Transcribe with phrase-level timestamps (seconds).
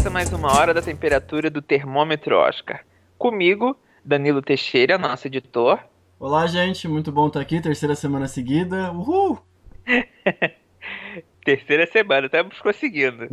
[0.00, 2.86] Começa mais uma hora da temperatura do termômetro Oscar.
[3.18, 5.78] Comigo, Danilo Teixeira, nosso editor.
[6.18, 8.90] Olá, gente, muito bom estar aqui, terceira semana seguida.
[8.92, 9.38] Uhul!
[11.44, 13.28] terceira semana, estamos conseguindo.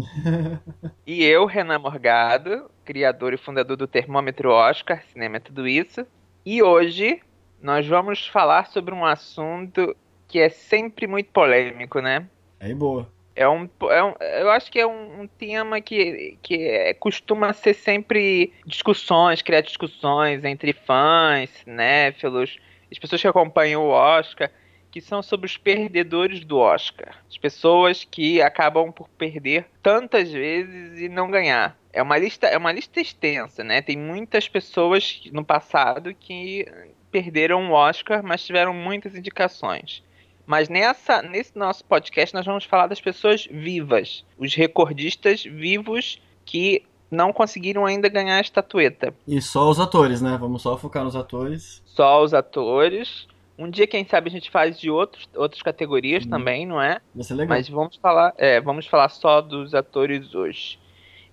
[1.08, 6.06] e eu, Renan Morgado, criador e fundador do Termômetro Oscar, Cinema é Tudo Isso.
[6.46, 7.22] E hoje
[7.62, 9.96] nós vamos falar sobre um assunto
[10.28, 12.28] que é sempre muito polêmico, né?
[12.60, 13.08] Aí, boa.
[13.38, 17.54] É um, é um, eu acho que é um, um tema que, que é, costuma
[17.54, 22.58] ser sempre discussões, criar discussões entre fãs, cinéfilos,
[22.92, 24.50] as pessoas que acompanham o Oscar,
[24.90, 27.16] que são sobre os perdedores do Oscar.
[27.30, 31.78] As pessoas que acabam por perder tantas vezes e não ganhar.
[31.94, 33.84] É uma lista, é uma lista extensa, né?
[33.84, 36.66] Tem muitas pessoas no passado que
[37.12, 40.04] perderam o Oscar, mas tiveram muitas indicações.
[40.48, 46.84] Mas nessa, nesse nosso podcast nós vamos falar das pessoas vivas, os recordistas vivos que
[47.12, 49.14] não conseguiram ainda ganhar a estatueta.
[49.28, 50.38] E só os atores, né?
[50.40, 51.84] Vamos só focar nos atores.
[51.86, 53.28] Só os atores.
[53.58, 56.30] Um dia, quem sabe, a gente faz de outros, outras categorias Sim.
[56.30, 57.02] também, não é?
[57.14, 57.58] Vai ser legal.
[57.58, 60.80] Mas vamos falar, é, vamos falar só dos atores hoje.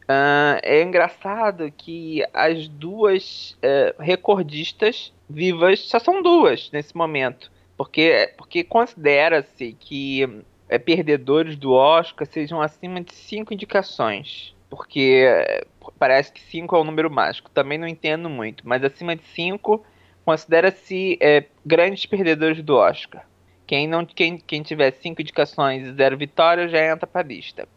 [0.05, 7.51] Uh, é engraçado que as duas uh, recordistas vivas só são duas nesse momento.
[7.77, 14.55] Porque, porque considera-se que é, perdedores do Oscar sejam acima de cinco indicações.
[14.71, 15.65] Porque é,
[15.99, 17.51] parece que cinco é o número mágico.
[17.51, 18.67] Também não entendo muito.
[18.67, 19.85] Mas acima de cinco,
[20.25, 23.27] considera-se é, grandes perdedores do Oscar.
[23.67, 27.69] Quem, não, quem, quem tiver cinco indicações e zero vitórias já entra para a lista.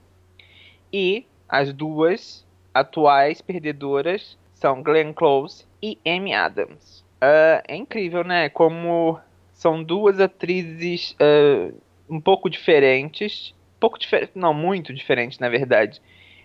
[0.92, 7.06] E as duas atuais perdedoras são Glenn Close e Amy Adams.
[7.22, 8.50] Uh, é incrível, né?
[8.50, 9.20] Como
[9.58, 11.75] são duas atrizes uh,
[12.08, 13.55] um pouco diferentes.
[13.80, 16.00] Pouco diferente, não, muito diferentes, na verdade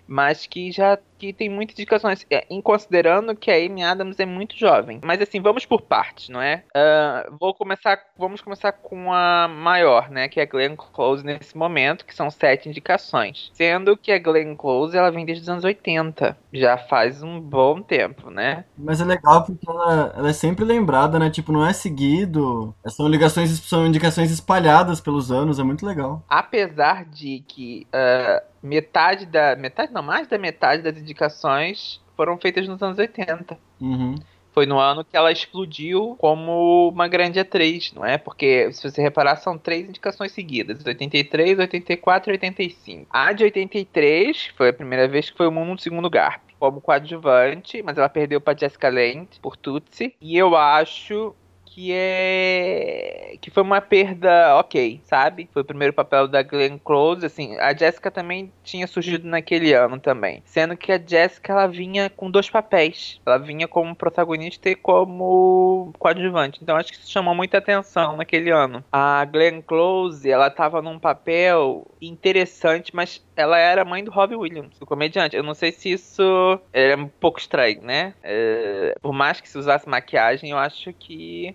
[0.06, 4.26] mas que já que tem muitas indicações, é, em considerando que a Amy Adams é
[4.26, 5.00] muito jovem.
[5.04, 6.64] Mas assim, vamos por partes, não é?
[6.74, 11.56] Uh, vou começar, vamos começar com a maior, né, que é a Glenn Close nesse
[11.56, 13.52] momento, que são sete indicações.
[13.54, 17.80] Sendo que a Glenn Close, ela vem desde os anos 80, já faz um bom
[17.80, 18.64] tempo, né?
[18.76, 23.06] Mas é legal porque ela, ela é sempre lembrada, né, tipo, não é seguido, são
[23.06, 26.24] ligações, são indicações espalhadas pelos anos, é muito legal.
[26.28, 29.56] Apesar de que uh, metade da.
[29.56, 33.58] Metade, não, mais da metade das indicações foram feitas nos anos 80.
[33.80, 34.14] Uhum.
[34.52, 38.18] Foi no ano que ela explodiu como uma grande atriz, não é?
[38.18, 43.06] Porque, se você reparar, são três indicações seguidas: 83, 84 e 85.
[43.10, 47.82] A de 83 foi a primeira vez que foi o Mundo Segundo Garp, como coadjuvante,
[47.82, 50.14] mas ela perdeu para Jessica Lange por Tutsi.
[50.20, 51.34] E eu acho
[51.74, 55.48] que é que foi uma perda ok, sabe?
[55.52, 59.98] Foi o primeiro papel da Glenn Close, assim, a Jessica também tinha surgido naquele ano
[59.98, 64.74] também, sendo que a Jessica ela vinha com dois papéis, ela vinha como protagonista e
[64.74, 68.84] como coadjuvante, então acho que isso chamou muita atenção naquele ano.
[68.92, 74.78] A Glenn Close, ela tava num papel interessante, mas ela era mãe do Robbie Williams,
[74.78, 75.36] do comediante.
[75.36, 78.14] Eu não sei se isso é um pouco estranho, né?
[78.22, 81.54] É, por mais que se usasse maquiagem, eu acho que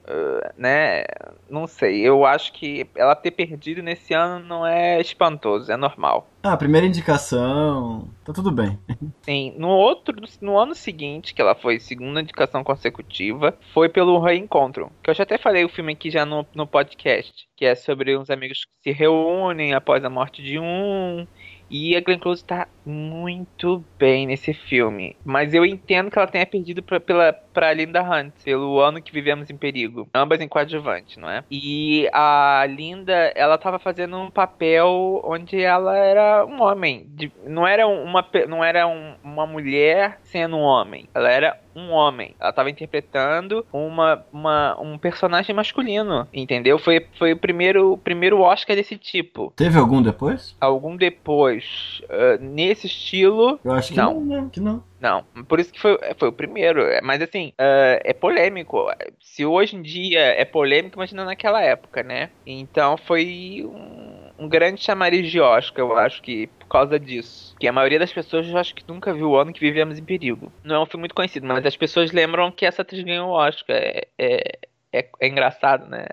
[0.57, 1.03] né?
[1.50, 2.01] Não sei.
[2.01, 6.29] Eu acho que ela ter perdido nesse ano não é espantoso, é normal.
[6.44, 8.79] Ah, primeira indicação, tá tudo bem.
[9.23, 14.91] Sim, no outro, no ano seguinte, que ela foi segunda indicação consecutiva, foi pelo Reencontro.
[15.03, 18.18] Que eu já até falei o filme aqui já no, no podcast, que é sobre
[18.18, 21.28] uns amigos que se reúnem após a morte de um
[21.69, 25.16] e a Glenn Close tá muito bem nesse filme.
[25.24, 29.12] Mas eu entendo que ela tenha perdido pra, pela, pra Linda Hunt, pelo ano que
[29.12, 30.07] vivemos em perigo.
[30.13, 31.44] Ambas em coadjuvante, não é?
[31.50, 37.07] E a Linda, ela tava fazendo um papel onde ela era um homem.
[37.16, 41.09] De, não era, uma, não era um, uma mulher sendo um homem.
[41.16, 42.35] Ela era um homem.
[42.40, 46.77] Ela estava interpretando uma, uma, um personagem masculino, entendeu?
[46.77, 49.51] Foi, foi o primeiro, primeiro Oscar desse tipo.
[49.56, 50.56] Teve algum depois?
[50.62, 52.04] Algum depois.
[52.04, 53.59] Uh, nesse estilo.
[53.65, 54.19] Eu acho que não.
[54.19, 54.50] não né?
[54.51, 54.83] que não.
[54.99, 56.83] Não, por isso que foi, foi o primeiro.
[57.03, 58.88] Mas assim, uh, é polêmico.
[59.21, 62.29] Se hoje em dia é polêmico, imagina naquela época, né?
[62.45, 67.55] Então foi um, um grande chamariz de Oscar, eu acho que por causa disso.
[67.59, 70.03] Que a maioria das pessoas eu acho que nunca viu o ano que vivemos em
[70.03, 70.51] perigo.
[70.63, 73.33] Não é um filme muito conhecido, mas as pessoas lembram que essa atriz ganhou o
[73.33, 73.75] Oscar.
[73.75, 74.59] É, é,
[74.91, 76.05] é, é engraçado, né?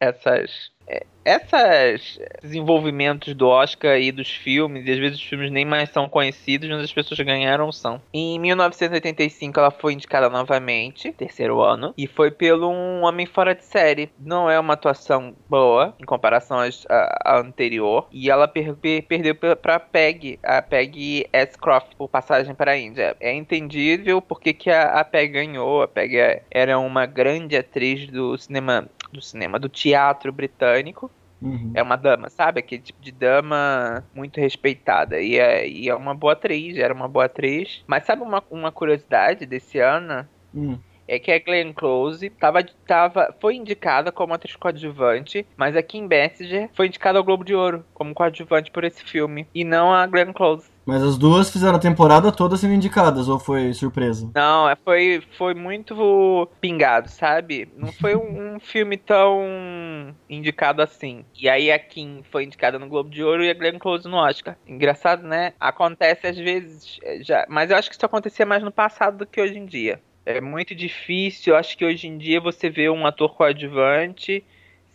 [0.00, 0.70] Essas.
[0.86, 5.90] É, essas desenvolvimentos do Oscar e dos filmes, e às vezes os filmes nem mais
[5.90, 8.00] são conhecidos, mas as pessoas ganharam são.
[8.14, 13.64] Em 1985 ela foi indicada novamente, terceiro ano, e foi pelo Um Homem Fora de
[13.64, 14.08] Série.
[14.20, 16.58] Não é uma atuação boa em comparação
[16.88, 21.58] à, anterior, e ela per per perdeu para Peg, a Peg S.
[21.58, 23.16] Croft, por passagem para a Índia.
[23.18, 28.06] É entendível porque que a, a Peg ganhou, a Peg é, era uma grande atriz
[28.08, 31.10] do cinema do cinema, do teatro britânico.
[31.40, 31.72] Uhum.
[31.74, 32.60] É uma dama, sabe?
[32.60, 35.20] Aquele tipo de dama muito respeitada.
[35.20, 37.84] E é, e é uma boa atriz, era uma boa atriz.
[37.86, 40.26] Mas sabe uma, uma curiosidade desse ano?
[40.54, 40.78] Uhum
[41.08, 46.08] é que a Glenn Close tava, tava, foi indicada como atriz coadjuvante, mas a Kim
[46.08, 50.06] Basinger foi indicada ao Globo de Ouro como coadjuvante por esse filme, e não a
[50.06, 50.68] Glenn Close.
[50.86, 54.30] Mas as duas fizeram a temporada toda sendo indicadas, ou foi surpresa?
[54.32, 57.68] Não, é, foi, foi muito pingado, sabe?
[57.76, 61.24] Não foi um, um, filme tão indicado assim.
[61.34, 64.16] E aí a Kim foi indicada no Globo de Ouro e a Glenn Close no
[64.16, 64.56] Oscar.
[64.64, 65.54] Engraçado, né?
[65.58, 69.40] Acontece às vezes, já, mas eu acho que isso acontecia mais no passado do que
[69.40, 70.00] hoje em dia.
[70.24, 74.44] É muito difícil, acho que hoje em dia você vê um ator coadjuvante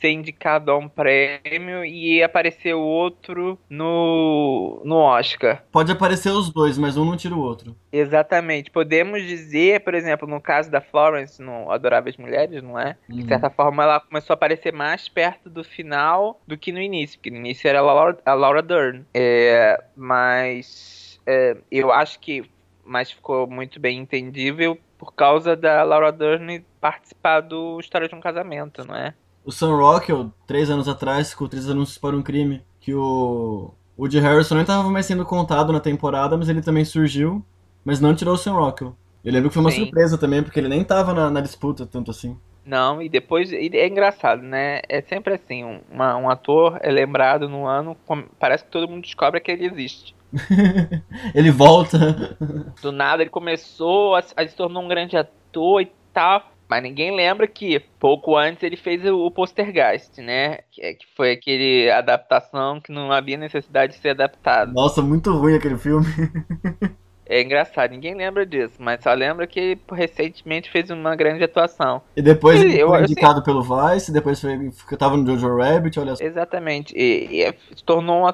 [0.01, 5.63] ser indicado a um prêmio e aparecer o outro no, no Oscar.
[5.71, 7.75] Pode aparecer os dois, mas um não tira o outro.
[7.93, 8.71] Exatamente.
[8.71, 12.97] Podemos dizer, por exemplo, no caso da Florence, no Adoráveis Mulheres, não é?
[13.07, 13.17] Uhum.
[13.17, 17.19] De certa forma, ela começou a aparecer mais perto do final do que no início,
[17.19, 19.05] porque no início era a Laura, a Laura Dern.
[19.13, 22.49] É, mas é, eu acho que
[22.83, 28.19] mas ficou muito bem entendível por causa da Laura Dern participar do História de um
[28.19, 29.13] Casamento, não é?
[29.43, 34.19] O Sam Rockwell, três anos atrás, com três anúncios para um crime, que o Woody
[34.19, 37.43] Harrison nem estava mais sendo contado na temporada, mas ele também surgiu,
[37.83, 38.95] mas não tirou o Sam Rockwell.
[39.23, 39.83] Eu lembro que foi uma Sim.
[39.83, 42.37] surpresa também, porque ele nem estava na, na, disputa tanto assim.
[42.65, 44.81] Não, e depois é engraçado, né?
[44.87, 47.95] É sempre assim, um, uma, um ator é lembrado no ano,
[48.39, 50.15] parece que todo mundo descobre que ele existe.
[51.35, 52.37] ele volta.
[52.81, 56.50] Do nada ele começou, a, a se tornou um grande ator e tal.
[56.71, 60.59] Mas ninguém lembra que pouco antes ele fez o Postergeist, né?
[60.71, 64.71] Que, é, que foi aquele adaptação que não havia necessidade de ser adaptado.
[64.71, 66.05] Nossa, muito ruim aquele filme.
[67.23, 72.01] É engraçado, ninguém lembra disso, mas só lembra que recentemente fez uma grande atuação.
[72.13, 76.13] E depois ele foi indicado assim, pelo Vice, depois foi, tava no Jojo Rabbit, olha
[76.17, 76.21] só.
[76.21, 78.27] Exatamente, e, e é, se tornou um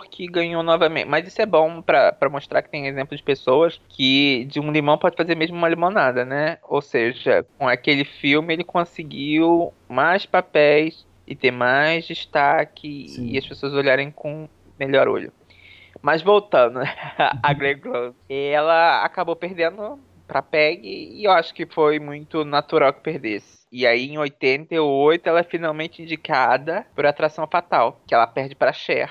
[0.00, 1.06] que ganhou novamente.
[1.06, 4.98] Mas isso é bom para mostrar que tem exemplo de pessoas que de um limão
[4.98, 6.58] pode fazer mesmo uma limonada, né?
[6.62, 13.28] Ou seja, com aquele filme ele conseguiu mais papéis e ter mais destaque Sim.
[13.30, 14.48] e as pessoas olharem com
[14.78, 15.32] melhor olho.
[16.02, 16.80] Mas voltando,
[17.42, 22.92] a Greg Close, ela acabou perdendo pra Peg e eu acho que foi muito natural
[22.92, 23.64] que perdesse.
[23.70, 28.72] E aí em 88 ela é finalmente indicada por Atração Fatal, que ela perde para
[28.72, 29.10] Cher.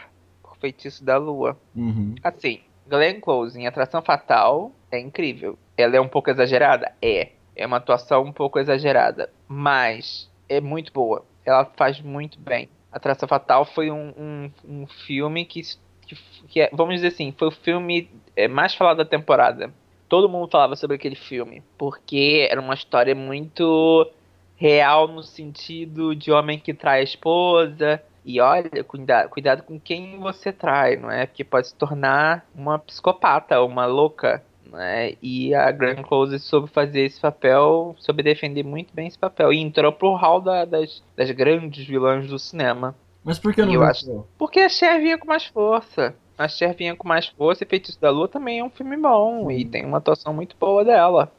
[0.63, 1.57] Feitiço da Lua.
[1.75, 2.15] Uhum.
[2.23, 5.59] Assim, Glenn Close em Atração Fatal é incrível.
[5.75, 6.93] Ela é um pouco exagerada?
[7.01, 7.31] É.
[7.53, 9.29] É uma atuação um pouco exagerada.
[9.45, 11.25] Mas é muito boa.
[11.45, 12.69] Ela faz muito bem.
[12.93, 15.61] Atração Fatal foi um, um, um filme que,
[16.07, 16.15] que,
[16.47, 19.69] que é, vamos dizer assim, foi o filme é, mais falado da temporada.
[20.07, 21.61] Todo mundo falava sobre aquele filme.
[21.77, 24.09] Porque era uma história muito
[24.55, 30.17] real no sentido de homem que trai a esposa, e olha, cuidado, cuidado com quem
[30.19, 31.25] você trai, não é?
[31.25, 34.43] Porque pode se tornar uma psicopata, uma louca.
[34.71, 35.13] Né?
[35.21, 39.51] E a Glenn Close soube fazer esse papel, soube defender muito bem esse papel.
[39.51, 42.95] E entrou pro hall da, das, das grandes vilãs do cinema.
[43.23, 43.73] Mas por que não?
[43.73, 46.15] Eu acho, porque a Cher vinha com mais força.
[46.37, 49.51] A Cher vinha com mais força e Feitiço da Lua também é um filme bom.
[49.51, 51.31] E tem uma atuação muito boa dela.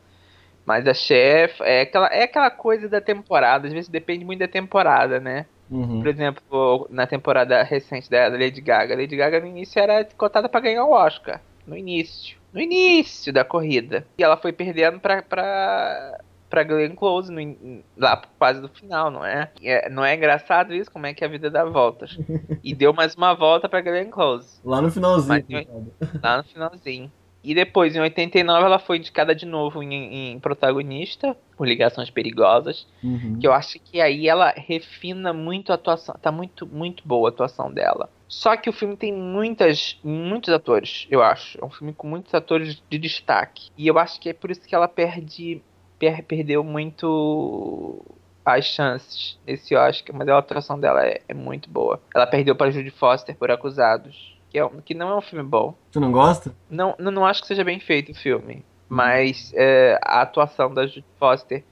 [0.64, 3.66] Mas a Cher é aquela, é aquela coisa da temporada.
[3.66, 5.46] Às vezes depende muito da temporada, né?
[5.70, 6.00] Uhum.
[6.00, 8.94] Por exemplo, na temporada recente da Lady Gaga.
[8.94, 11.40] Lady Gaga no início era cotada para ganhar o Oscar.
[11.66, 12.36] No início.
[12.52, 14.06] No início da corrida.
[14.18, 19.24] E ela foi perdendo pra, pra, pra Glenn Close no, lá quase do final, não
[19.24, 19.50] é?
[19.62, 19.88] é?
[19.88, 20.90] Não é engraçado isso?
[20.90, 22.16] Como é que a vida dá voltas?
[22.62, 24.60] e deu mais uma volta pra Glenn Close.
[24.64, 25.44] Lá no finalzinho.
[25.50, 27.10] Mas, lá no finalzinho.
[27.44, 32.86] E depois, em 89, ela foi indicada de novo em, em protagonista, por Ligações Perigosas.
[33.02, 33.38] Uhum.
[33.38, 36.14] Que eu acho que aí ela refina muito a atuação.
[36.20, 38.08] Tá muito, muito boa a atuação dela.
[38.26, 41.62] Só que o filme tem muitas, muitos atores, eu acho.
[41.62, 43.70] É um filme com muitos atores de destaque.
[43.76, 45.62] E eu acho que é por isso que ela perde.
[45.98, 48.02] Per, perdeu muito
[48.44, 52.00] as chances nesse Oscar, mas a atuação dela é, é muito boa.
[52.14, 55.74] Ela perdeu para Judy Foster por Acusados que, é, que não é um filme bom.
[55.90, 56.54] Tu não gosta?
[56.70, 58.64] Não, não, não acho que seja bem feito o filme.
[58.88, 61.64] Mas é, a atuação da Judy Foster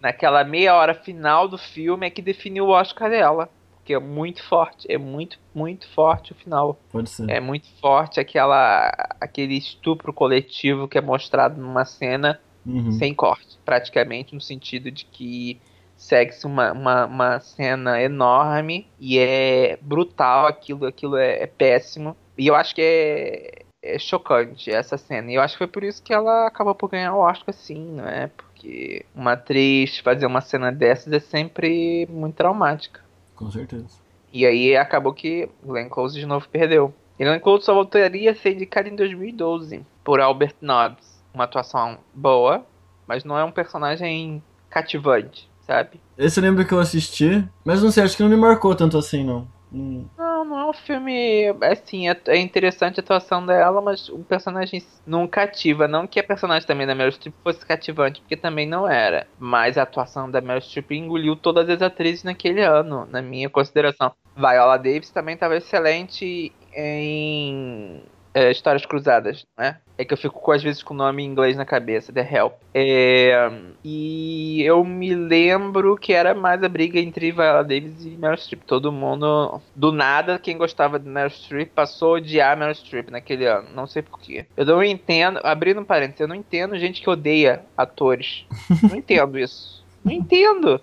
[0.00, 3.48] naquela meia hora final do filme é que definiu o Oscar dela.
[3.76, 6.76] porque é muito forte, é muito, muito forte o final.
[6.90, 7.30] Pode ser.
[7.30, 12.92] É muito forte aquela, aquele estupro coletivo que é mostrado numa cena Uhum.
[12.92, 15.60] sem corte, praticamente, no sentido de que
[15.96, 22.16] segue-se uma, uma, uma cena enorme e é brutal aquilo, aquilo é, é péssimo.
[22.36, 25.30] E eu acho que é, é chocante essa cena.
[25.30, 27.96] E eu acho que foi por isso que ela acabou por ganhar o Oscar, sim,
[27.96, 28.28] não é?
[28.28, 33.00] Porque uma atriz fazer uma cena dessas é sempre muito traumática.
[33.36, 34.02] Com certeza.
[34.32, 36.92] E aí acabou que Glenn Close de novo perdeu.
[37.18, 41.22] E Glenn Close só voltaria a ser indicado em 2012 por Albert Nobbs.
[41.32, 42.64] Uma atuação boa,
[43.06, 46.00] mas não é um personagem cativante, sabe?
[46.18, 48.98] Esse eu lembro que eu assisti, mas não sei, acho que não me marcou tanto
[48.98, 49.46] assim, não.
[49.76, 51.48] Hum, Não, não é um filme.
[51.62, 55.88] Assim, é, é interessante a atuação dela, mas o personagem não cativa.
[55.88, 59.26] Não que a personagem também da Meryl Streep fosse cativante, porque também não era.
[59.38, 64.14] Mas a atuação da Meryl Streep engoliu todas as atrizes naquele ano, na minha consideração.
[64.36, 68.02] Viola Davis também estava excelente em
[68.32, 69.80] é, Histórias Cruzadas, né?
[69.96, 72.54] É que eu fico, às vezes, com o nome em inglês na cabeça, The Help.
[72.74, 73.50] É,
[73.84, 78.62] e eu me lembro que era mais a briga entre Viola Davis e Meryl Streep.
[78.66, 83.46] Todo mundo, do nada, quem gostava de Meryl Streep passou a odiar Meryl Streep naquele
[83.46, 83.68] ano.
[83.72, 84.46] Não sei porquê.
[84.56, 88.46] Eu não entendo, abrindo um parênteses, eu não entendo gente que odeia atores.
[88.82, 89.84] Não entendo isso.
[90.04, 90.80] Não entendo.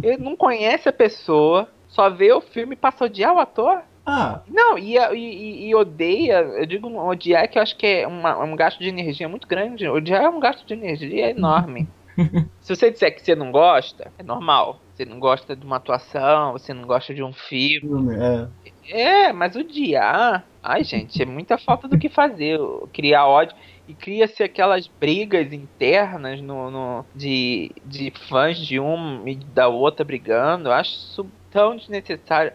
[0.00, 3.82] Ele não conhece a pessoa, só vê o filme e passa a odiar o ator?
[4.04, 8.42] Ah, Não, e, e, e odeia, eu digo odiar que eu acho que é uma-
[8.42, 9.88] um gasto de energia muito grande.
[9.88, 11.88] Odiar é um gasto de energia enorme.
[12.60, 14.80] Se você disser que você não gosta, é normal.
[14.94, 17.80] Você não gosta de uma atuação, você não gosta de um filme.
[17.80, 18.48] filme, é.
[18.84, 20.46] É, mas odiar.
[20.62, 22.58] Ai, gente, é muita falta do que fazer.
[22.92, 23.56] Criar ódio.
[23.88, 30.04] E cria-se aquelas brigas internas no, no- de, de fãs de um e da outra
[30.04, 30.68] brigando.
[30.68, 32.52] Eu acho isso tão desnecessário.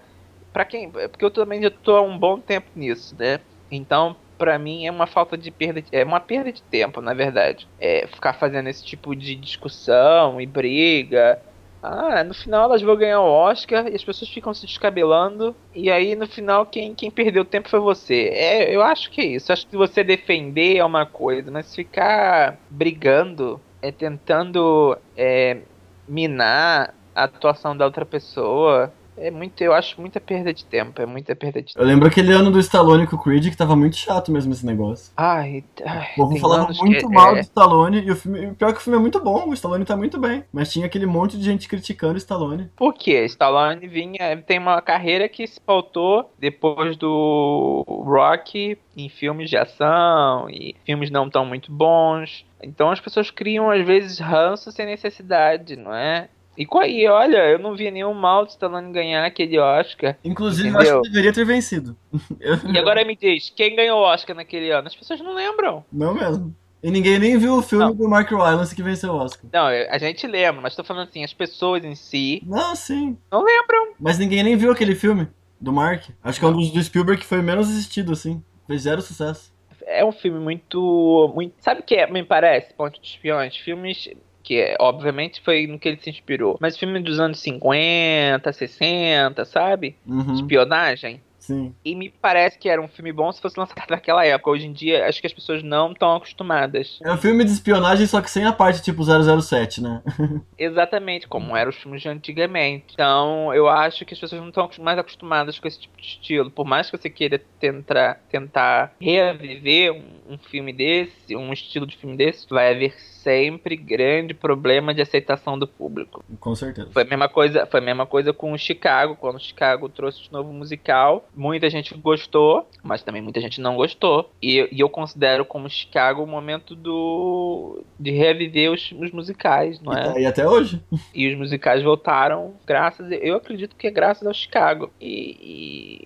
[0.57, 0.91] Pra quem.
[0.91, 3.41] Porque eu também já tô há um bom tempo nisso, né?
[3.69, 5.81] Então, pra mim, é uma falta de perda.
[5.81, 7.69] de- é uma perda de tempo, na verdade.
[7.77, 11.39] É ficar fazendo esse tipo de discussão e briga.
[11.81, 15.55] Ah, no final elas vão ganhar o Oscar e as pessoas ficam se descabelando.
[15.73, 18.29] E aí no final quem, quem perdeu tempo foi você.
[18.33, 19.53] É, eu acho que é isso.
[19.53, 25.67] Acho que você defender é uma coisa, mas ficar brigando, é tentando é,
[26.07, 28.96] minar a atuação da outra pessoa.
[29.17, 31.01] É muito, eu acho muita perda de tempo.
[31.01, 31.85] É muita perda de Eu tempo.
[31.85, 35.11] lembro aquele ano do Stallone com o Creed que tava muito chato mesmo esse negócio.
[35.17, 38.53] Ai, ai O povo falava muito que- mal é, do Stallone e o filme.
[38.53, 40.43] Pior que o filme é muito bom, o Stallone tá muito bem.
[40.53, 42.69] Mas tinha aquele monte de gente criticando o Stallone.
[42.75, 43.25] Por quê?
[43.25, 50.49] Stallone vinha, tem uma carreira que se pautou depois do Rock em filmes de ação
[50.49, 52.45] e filmes não tão muito bons.
[52.61, 56.29] Então as pessoas criam às vezes ranço sem necessidade, não é?
[56.57, 60.17] E aí, olha, eu não vi nenhum mal de Stallone ganhar aquele Oscar.
[60.23, 60.93] Inclusive, eu Entendeu?
[60.95, 61.95] acho que deveria ter vencido.
[62.39, 64.87] Eu- E agora me diz, quem ganhou o Oscar naquele ano?
[64.87, 65.85] As pessoas não lembram.
[65.91, 66.55] Não mesmo.
[66.81, 67.93] E ninguém nem viu o filme Não.
[67.95, 69.49] do Mark Rylance que venceu o Oscar.
[69.51, 73.17] Não, a gente lembra, mas tô falando assim, as pessoas em si Não, sim.
[73.31, 73.93] não lembram.
[73.99, 75.27] Mas ninguém nem viu aquele filme
[75.59, 76.05] do Mark.
[76.23, 78.43] Acho que é um dos do Spielberg que foi menos assistido, assim.
[78.67, 79.51] Fez zero sucesso.
[79.85, 81.53] é um filme muito, muito.
[81.59, 82.73] Sabe o que é, me parece?
[82.73, 83.55] Ponto de Espiões?
[83.57, 84.07] Filmes
[84.47, 86.57] que, é, obviamente, foi no que ele se inspirou.
[86.61, 89.97] Mas filme dos anos 50, 60, sabe?
[90.07, 91.21] Uhum, Espionagem.
[91.37, 91.73] sim.
[91.83, 94.49] E me parece que era um filme bom se fosse lançado naquela época.
[94.51, 96.97] Hoje em dia, acho que as pessoas não estão acostumadas.
[97.03, 100.01] É um filme de espionagem, só que sem a parte tipo 007, né?
[100.57, 102.85] Exatamente, como eram os filmes de antigamente.
[102.93, 106.49] Então, eu acho que as pessoas não estão mais acostumadas com esse tipo de estilo.
[106.49, 111.97] Por mais que você queira tentar, tentar reviver um, um filme desse, um estilo de
[111.97, 112.93] filme desse, vai haver
[113.27, 116.23] sempre grande problema de aceitação do público.
[116.39, 116.87] Com certeza.
[116.93, 120.23] Foi a mesma coisa, foi a mesma coisa com o Chicago, quando o Chicago trouxe
[120.23, 121.27] de novo musical.
[121.35, 124.31] Muita gente gostou, mas também muita gente não gostou.
[124.41, 129.93] E, e eu considero como Chicago o momento do de reviver os, os musicais, não
[129.93, 130.03] E é?
[130.03, 130.81] tá aí até hoje.
[131.13, 134.89] E os musicais voltaram graças, eu acredito que é graças ao Chicago.
[135.01, 135.99] E,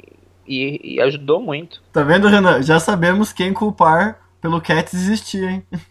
[0.47, 1.83] e, e- e ajudou muito.
[1.93, 2.61] Tá vendo, Renan?
[2.63, 5.63] Já sabemos quem culpar pelo Cats existir, hein?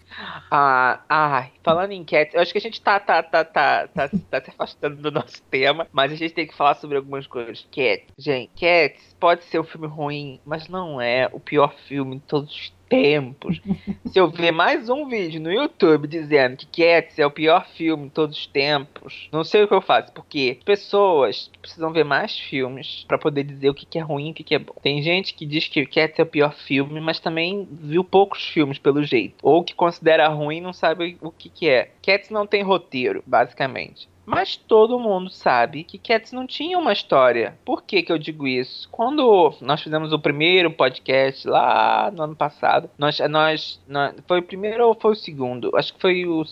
[0.51, 4.09] Ah, ai, falando em Cats, eu acho que a gente tá, tá, tá, tá, tá,
[4.09, 7.67] tá se afastando do nosso tema, mas a gente tem que falar sobre algumas coisas.
[7.71, 12.23] Cats, gente, Cats pode ser um filme ruim, mas não é o pior filme de
[12.23, 13.61] todos os tempos.
[14.07, 18.07] Se eu ver mais um vídeo no YouTube dizendo que Cats é o pior filme
[18.07, 22.37] de todos os tempos, não sei o que eu faço, porque pessoas precisam ver mais
[22.37, 24.75] filmes pra poder dizer o que, que é ruim e o que, que é bom.
[24.83, 28.79] Tem gente que diz que Cats é o pior filme, mas também viu poucos filmes
[28.79, 31.91] pelo jeito, ou que considera ruim e não sabe o que, que é.
[32.03, 34.09] Cats não tem roteiro, basicamente.
[34.25, 37.59] Mas todo mundo sabe que Cats não tinha uma história.
[37.65, 38.89] Por que, que eu digo isso?
[38.91, 44.43] Quando nós fizemos o primeiro podcast lá no ano passado, nós, nós, nós foi o
[44.43, 45.77] primeiro ou foi o segundo?
[45.77, 46.45] Acho que foi o,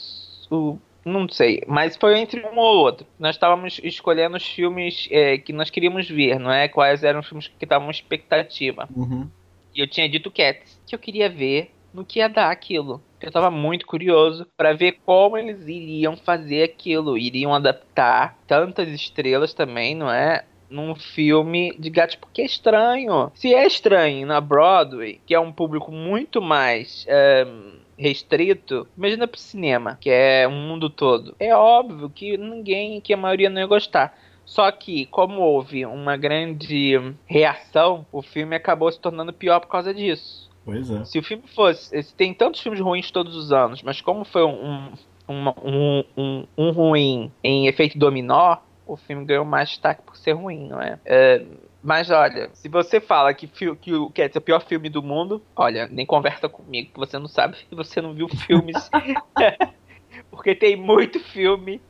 [0.50, 3.06] o não sei, mas foi entre um ou outro.
[3.18, 6.68] Nós estávamos escolhendo os filmes é, que nós queríamos ver, não é?
[6.68, 8.88] Quais eram os filmes que estavam expectativa.
[8.94, 9.28] Uhum.
[9.74, 13.02] E eu tinha dito Cats, que eu queria ver no que ia dar aquilo.
[13.20, 19.52] Eu estava muito curioso para ver como eles iriam fazer aquilo, iriam adaptar tantas estrelas
[19.52, 20.44] também, não é?
[20.70, 23.32] Num filme de gato, porque é estranho.
[23.34, 29.40] Se é estranho na Broadway, que é um público muito mais um, restrito, imagina pro
[29.40, 31.34] cinema, que é um mundo todo.
[31.40, 34.16] É óbvio que ninguém, que a maioria não ia gostar.
[34.44, 39.92] Só que, como houve uma grande reação, o filme acabou se tornando pior por causa
[39.92, 40.47] disso.
[40.68, 41.02] Pois é.
[41.06, 42.02] Se o filme fosse.
[42.02, 44.92] Se tem tantos filmes ruins todos os anos, mas como foi um,
[45.26, 50.32] um, um, um, um ruim em efeito dominó, o filme ganhou mais destaque por ser
[50.32, 51.00] ruim, não é?
[51.06, 51.42] é
[51.82, 55.40] mas olha, se você fala que, que o Cats é o pior filme do mundo,
[55.56, 58.90] olha, nem conversa comigo, que você não sabe e você não viu filmes.
[60.30, 61.80] Porque tem muito filme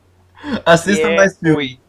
[0.65, 1.79] Assista é mais filmes.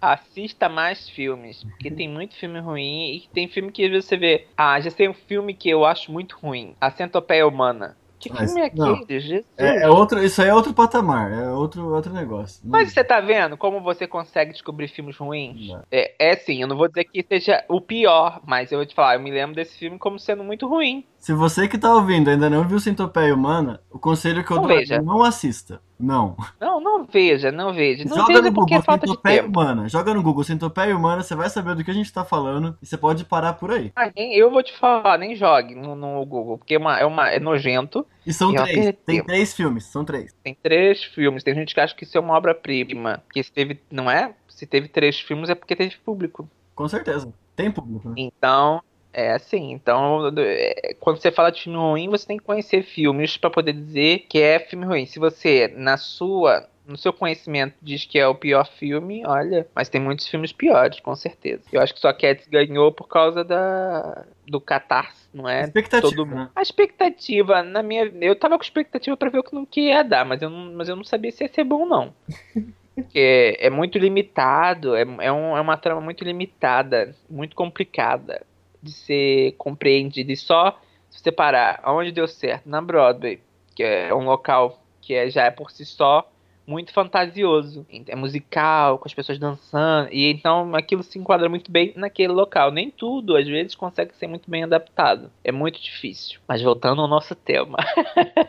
[0.00, 1.64] Assista mais filmes.
[1.64, 4.46] Porque tem muito filme ruim e tem filme que você vê.
[4.56, 6.74] Ah, já tem um filme que eu acho muito ruim.
[6.80, 7.96] A Centopeia Humana.
[8.18, 9.46] Que Mas, filme é aquele?
[9.56, 12.60] É, é, outro, isso aí é outro patamar, é outro, outro negócio.
[12.64, 15.70] Mas você tá vendo como você consegue descobrir filmes ruins?
[15.90, 18.94] É, é sim, eu não vou dizer que seja o pior, mas eu vou te
[18.94, 21.04] falar, eu me lembro desse filme como sendo muito ruim.
[21.18, 24.68] Se você que tá ouvindo ainda não viu Centopeia Humana, o conselho que eu não
[24.68, 25.80] dou é não assista.
[25.98, 26.36] Não.
[26.60, 28.04] Não, não veja, não veja.
[28.04, 29.48] Não joga veja no porque Google, é falta tempo.
[29.48, 29.88] Humana.
[29.88, 32.86] Joga no Google Centopeia Humana, você vai saber do que a gente tá falando e
[32.86, 33.90] você pode parar por aí.
[33.96, 37.04] Ah, nem, eu vou te falar, nem jogue no, no Google, porque é, uma, é,
[37.04, 38.06] uma, é nojento.
[38.24, 40.32] E são e três, tem três filmes, são três.
[40.44, 43.20] Tem três filmes, tem gente que acha que isso é uma obra-prima.
[43.32, 44.32] Que se teve, não é?
[44.48, 46.48] Se teve três filmes é porque teve público.
[46.76, 48.08] Com certeza, tem público.
[48.10, 48.14] Né?
[48.18, 48.80] Então,
[49.12, 53.36] é assim, então é, quando você fala de filme ruim, você tem que conhecer filmes
[53.36, 55.06] para poder dizer que é filme ruim.
[55.06, 59.88] Se você, na sua, no seu conhecimento, diz que é o pior filme, olha, mas
[59.88, 61.62] tem muitos filmes piores, com certeza.
[61.72, 65.64] Eu acho que só Cats ganhou por causa da do catarse, não é?
[65.64, 66.10] Expectativa.
[66.10, 66.44] Todo mundo.
[66.44, 66.50] Né?
[66.56, 70.02] A expectativa, na minha, eu tava com expectativa para ver o que não que ia
[70.02, 72.14] dar, mas eu não, mas eu não sabia se ia ser bom não.
[72.94, 78.42] Porque é muito limitado, é, é, um, é uma trama muito limitada, muito complicada
[78.82, 80.32] de ser compreendido.
[80.32, 80.78] E só
[81.10, 83.40] se você parar aonde deu certo, na Broadway,
[83.74, 86.30] que é um local que é, já é por si só
[86.68, 87.86] muito fantasioso.
[88.06, 90.10] É musical, com as pessoas dançando.
[90.12, 92.70] E então aquilo se enquadra muito bem naquele local.
[92.70, 95.30] Nem tudo, às vezes, consegue ser muito bem adaptado.
[95.42, 96.38] É muito difícil.
[96.46, 97.78] Mas voltando ao nosso tema.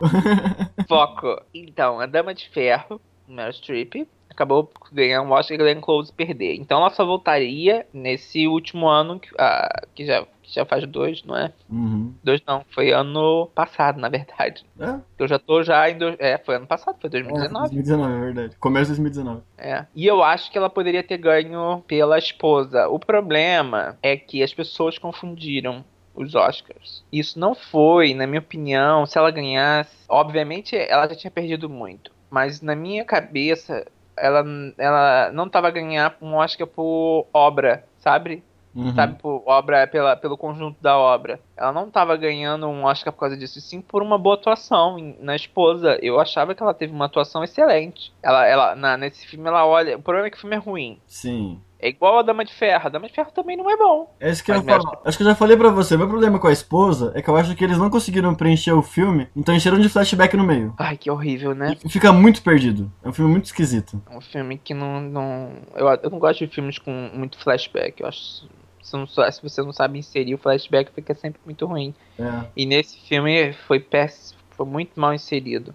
[0.86, 1.40] Foco.
[1.54, 6.54] Então, a Dama de Ferro, Meryl Streep, acabou ganhando um Oscar e Glenn Close perder.
[6.54, 11.22] Então ela só voltaria nesse último ano, que, ah, que, já, que já faz dois,
[11.24, 11.52] não é?
[11.68, 12.14] Uhum.
[12.22, 14.64] Dois não, foi ano passado, na verdade.
[14.78, 14.98] É?
[15.18, 15.98] Eu já tô já em.
[15.98, 16.16] Do...
[16.18, 17.54] É, foi ano passado, foi 2019.
[17.54, 18.56] É, 2019, é verdade.
[18.58, 19.42] Começo de 2019.
[19.58, 19.86] É.
[19.94, 22.88] E eu acho que ela poderia ter ganho pela esposa.
[22.88, 27.04] O problema é que as pessoas confundiram os Oscars.
[27.12, 29.96] Isso não foi, na minha opinião, se ela ganhasse.
[30.08, 32.12] Obviamente, ela já tinha perdido muito.
[32.30, 33.84] Mas na minha cabeça,
[34.20, 34.44] ela,
[34.78, 38.42] ela não tava ganhando um Oscar por obra, sabe?
[38.74, 38.94] Uhum.
[38.94, 41.40] Sabe, por obra, pela, pelo conjunto da obra.
[41.56, 45.34] Ela não tava ganhando um Oscar por causa disso, sim por uma boa atuação na
[45.34, 45.98] esposa.
[46.00, 48.12] Eu achava que ela teve uma atuação excelente.
[48.22, 49.96] Ela, ela na, nesse filme, ela olha.
[49.96, 51.00] O problema é que o filme é ruim.
[51.06, 51.60] Sim.
[51.82, 52.86] É igual a Dama de Ferro.
[52.86, 54.14] A Dama de Ferro também não é bom.
[54.20, 54.98] É isso que eu falo.
[55.04, 55.96] Acho que eu já falei pra você.
[55.96, 58.82] Meu problema com a esposa é que eu acho que eles não conseguiram preencher o
[58.82, 60.74] filme, então encheram de flashback no meio.
[60.78, 61.76] Ai, que horrível, né?
[61.84, 62.92] E fica muito perdido.
[63.02, 64.00] É um filme muito esquisito.
[64.10, 65.00] É um filme que não.
[65.00, 65.52] não...
[65.74, 68.00] Eu, eu não gosto de filmes com muito flashback.
[68.00, 68.46] Eu acho.
[68.82, 71.94] Se você não sabe inserir o flashback, fica sempre muito ruim.
[72.18, 72.44] É.
[72.56, 74.40] E nesse filme foi péssimo.
[74.50, 75.74] Foi muito mal inserido.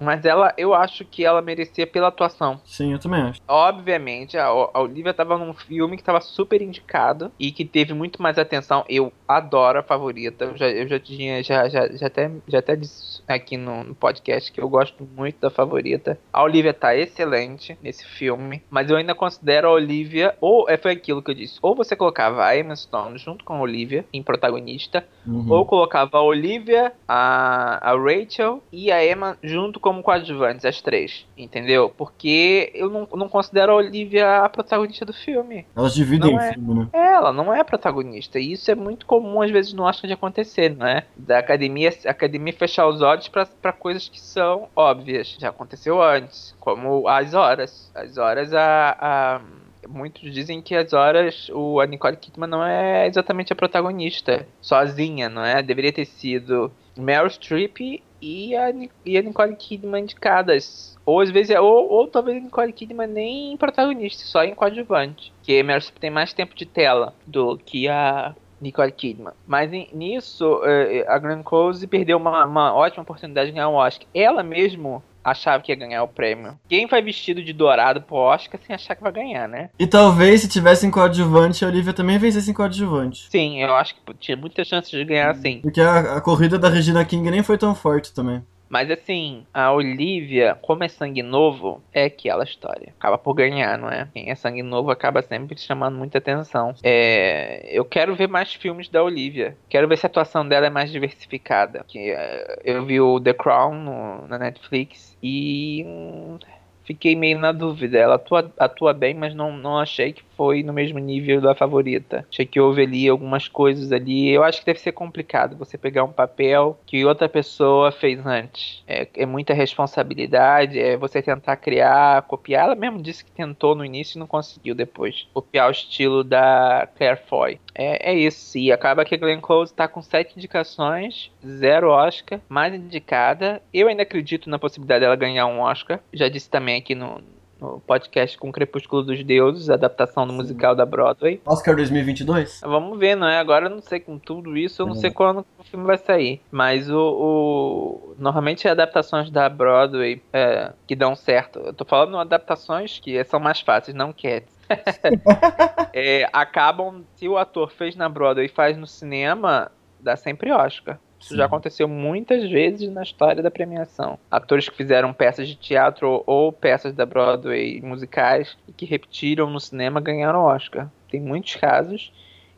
[0.00, 2.60] Mas ela, eu acho que ela merecia pela atuação.
[2.64, 3.40] Sim, eu também acho.
[3.46, 8.22] Obviamente, a, a Olivia tava num filme que tava super indicado e que teve muito
[8.22, 8.84] mais atenção.
[8.88, 10.46] Eu adoro a favorita.
[10.46, 13.94] Eu já, eu já tinha, já, já, já, até, já até disse aqui no, no,
[13.94, 16.18] podcast que eu gosto muito da favorita.
[16.32, 20.92] A Olivia tá excelente nesse filme, mas eu ainda considero a Olivia, ou é, foi
[20.92, 24.22] aquilo que eu disse, ou você colocava a Emma Stone junto com a Olivia em
[24.22, 25.50] protagonista, uhum.
[25.50, 30.82] ou colocava a Olivia, a, a Rachel e a Emma junto com como coadjuvantes, as
[30.82, 31.88] três, entendeu?
[31.88, 35.66] Porque eu não, não considero a Olivia a protagonista do filme.
[35.74, 36.52] Elas dividem o é.
[36.52, 36.88] filme, né?
[36.92, 38.38] É, ela não é protagonista.
[38.38, 41.04] E isso é muito comum, às vezes, no Oscar de acontecer, não é?
[41.16, 45.38] Da academia, academia fechar os olhos para coisas que são óbvias.
[45.40, 47.90] Já aconteceu antes, como as horas.
[47.94, 49.40] As horas, a, a
[49.88, 55.30] muitos dizem que as horas o a Nicole Kidman não é exatamente a protagonista sozinha,
[55.30, 55.62] não é?
[55.62, 58.72] Deveria ter sido Meryl Streep e a,
[59.04, 60.96] e a Nicole Kidman indicadas.
[61.04, 65.32] Ou às vezes, ou, ou talvez a Nicole Kidman nem protagonista, só em coadjuvante.
[65.36, 69.32] Porque a Meryl tem mais tempo de tela do que a Nicole Kidman.
[69.46, 74.06] Mas nisso, eh, a Glenn Close perdeu uma, uma ótima oportunidade de ganhar um Oscar.
[74.12, 76.58] Ela mesmo achava que ia ganhar o prêmio.
[76.68, 79.70] Quem vai vestido de dourado pro Oscar sem achar que vai ganhar, né?
[79.78, 83.28] E talvez se tivesse em coadjuvante, a Olivia também vencesse em coadjuvante.
[83.30, 85.60] Sim, eu acho que tinha muitas chances de ganhar sim.
[85.62, 88.42] Porque a, a corrida da Regina King nem foi tão forte também.
[88.68, 92.92] Mas assim, a Olivia, como é sangue novo, é aquela história.
[92.98, 94.08] Acaba por ganhar, não é?
[94.12, 96.74] Quem é sangue novo acaba sempre chamando muita atenção.
[96.82, 97.66] É...
[97.70, 99.56] Eu quero ver mais filmes da Olivia.
[99.68, 101.84] Quero ver se a atuação dela é mais diversificada.
[101.88, 105.84] Que, uh, eu vi o The Crown no, na Netflix e.
[105.86, 106.38] Hum,
[106.84, 107.98] fiquei meio na dúvida.
[107.98, 112.24] Ela atua, atua bem, mas não, não achei que foi no mesmo nível da favorita.
[112.30, 114.30] Achei que houve ali algumas coisas ali.
[114.30, 118.84] Eu acho que deve ser complicado você pegar um papel que outra pessoa fez antes.
[118.86, 122.66] É, é muita responsabilidade, é você tentar criar, copiar.
[122.66, 125.26] Ela mesmo disse que tentou no início e não conseguiu depois.
[125.34, 127.58] Copiar o estilo da Claire Foy.
[127.74, 128.56] É, é isso.
[128.56, 133.60] E acaba que Glenn Close está com sete indicações, zero Oscar, mais indicada.
[133.74, 135.98] Eu ainda acredito na possibilidade dela ganhar um Oscar.
[136.12, 137.20] Já disse também aqui no,
[137.60, 141.40] no podcast com Crepúsculo dos Deuses, adaptação do musical da Broadway.
[141.44, 142.60] Oscar 2022?
[142.62, 143.38] Vamos ver, não é?
[143.38, 144.98] Agora eu não sei com tudo isso, eu não é.
[144.98, 146.40] sei quando o filme vai sair.
[146.50, 148.14] Mas o, o...
[148.18, 151.58] normalmente adaptações da Broadway é, que dão certo.
[151.58, 154.56] Eu tô falando adaptações que são mais fáceis, não Cats.
[155.92, 160.98] é, acabam, se o ator fez na Broadway e faz no cinema, dá sempre Oscar.
[161.20, 164.18] Isso já aconteceu muitas vezes na história da premiação.
[164.30, 169.60] Atores que fizeram peças de teatro ou peças da Broadway musicais e que repetiram no
[169.60, 170.88] cinema ganharam Oscar.
[171.10, 172.12] Tem muitos casos.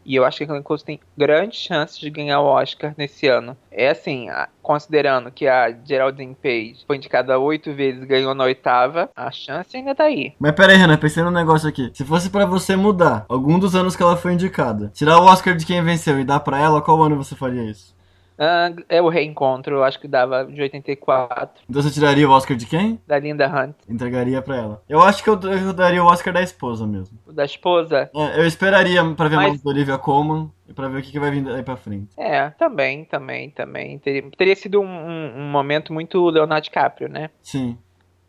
[0.05, 3.29] E eu acho que a Glenn Close tem grandes chances de ganhar o Oscar nesse
[3.29, 3.57] ano.
[3.71, 4.29] É assim,
[4.63, 9.77] considerando que a Geraldine Page foi indicada oito vezes e ganhou na oitava, a chance
[9.77, 10.33] ainda tá aí.
[10.39, 11.91] Mas pera aí, Renan, pensei num negócio aqui.
[11.93, 15.55] Se fosse para você mudar algum dos anos que ela foi indicada, tirar o Oscar
[15.55, 17.95] de quem venceu e dar para ela, qual ano você faria isso?
[18.41, 21.63] Uh, é o reencontro, eu acho que dava de 84.
[21.69, 22.99] Então você tiraria o Oscar de quem?
[23.07, 23.75] Da Linda Hunt.
[23.87, 24.83] Entregaria pra ela.
[24.89, 27.19] Eu acho que eu, eu daria o Oscar da esposa mesmo.
[27.27, 28.11] O da esposa?
[28.15, 29.49] É, eu esperaria pra ver Mas...
[29.49, 32.09] mais do Olivia Colman e pra ver o que, que vai vir daí pra frente.
[32.17, 33.99] É, também, também, também.
[33.99, 37.29] Teria, teria sido um, um, um momento muito Leonardo DiCaprio, né?
[37.43, 37.77] Sim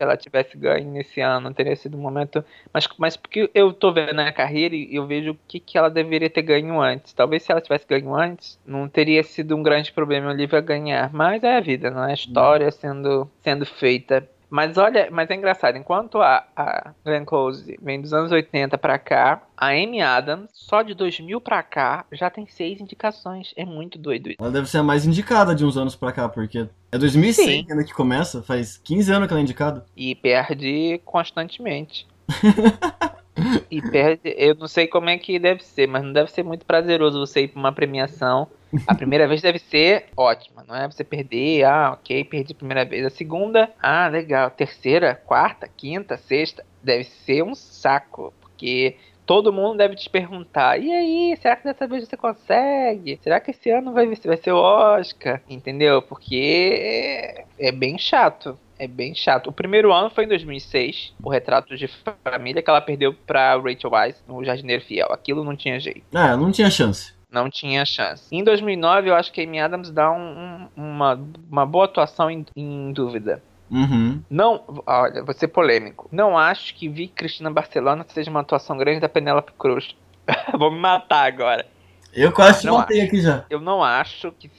[0.02, 2.44] ela tivesse ganho nesse ano, teria sido um momento.
[2.72, 5.88] Mas, mas porque eu tô vendo a carreira e eu vejo o que, que ela
[5.88, 7.12] deveria ter ganho antes.
[7.12, 11.12] Talvez se ela tivesse ganho antes, não teria sido um grande problema a Olivia ganhar.
[11.12, 15.34] Mas é a vida, não é a história sendo, sendo feita mas olha, mas é
[15.34, 20.50] engraçado, enquanto a, a Glenn Close vem dos anos 80 para cá, a Amy Adams,
[20.52, 23.54] só de 2000 para cá, já tem seis indicações.
[23.56, 24.36] É muito doido isso.
[24.38, 27.82] Ela deve ser a mais indicada de uns anos para cá, porque é 2006 ainda
[27.82, 29.86] que começa, faz 15 anos que ela é indicada.
[29.96, 32.06] E perde constantemente.
[33.70, 36.66] e perde, eu não sei como é que deve ser, mas não deve ser muito
[36.66, 38.48] prazeroso você ir pra uma premiação
[38.86, 40.90] a primeira vez deve ser ótima, não é?
[40.90, 43.04] Você perder, ah, ok, perdi a primeira vez.
[43.04, 44.50] A segunda, ah, legal.
[44.50, 50.90] Terceira, quarta, quinta, sexta, deve ser um saco, porque todo mundo deve te perguntar: e
[50.90, 53.18] aí, será que dessa vez você consegue?
[53.22, 55.42] Será que esse ano vai, vai ser o Oscar?
[55.48, 56.00] Entendeu?
[56.00, 58.58] Porque é, é bem chato.
[58.82, 59.46] É bem chato.
[59.46, 61.88] O primeiro ano foi em 2006, o Retrato de
[62.24, 65.12] Família, que ela perdeu pra Rachel Weisz no Jardineiro Fiel.
[65.12, 66.02] Aquilo não tinha jeito.
[66.12, 68.24] É, não tinha chance não tinha chance.
[68.30, 71.18] Em 2009, eu acho que a Amy Adams dá um, um, uma,
[71.50, 73.42] uma boa atuação em, em dúvida.
[73.70, 74.20] Uhum.
[74.28, 76.08] Não, olha, vou ser polêmico.
[76.12, 79.96] Não acho que Vi Cristina Barcelona seja uma atuação grande da Penélope Cruz.
[80.58, 81.66] vou me matar agora.
[82.12, 83.46] Eu quase não matei aqui já.
[83.48, 84.50] Eu não acho que,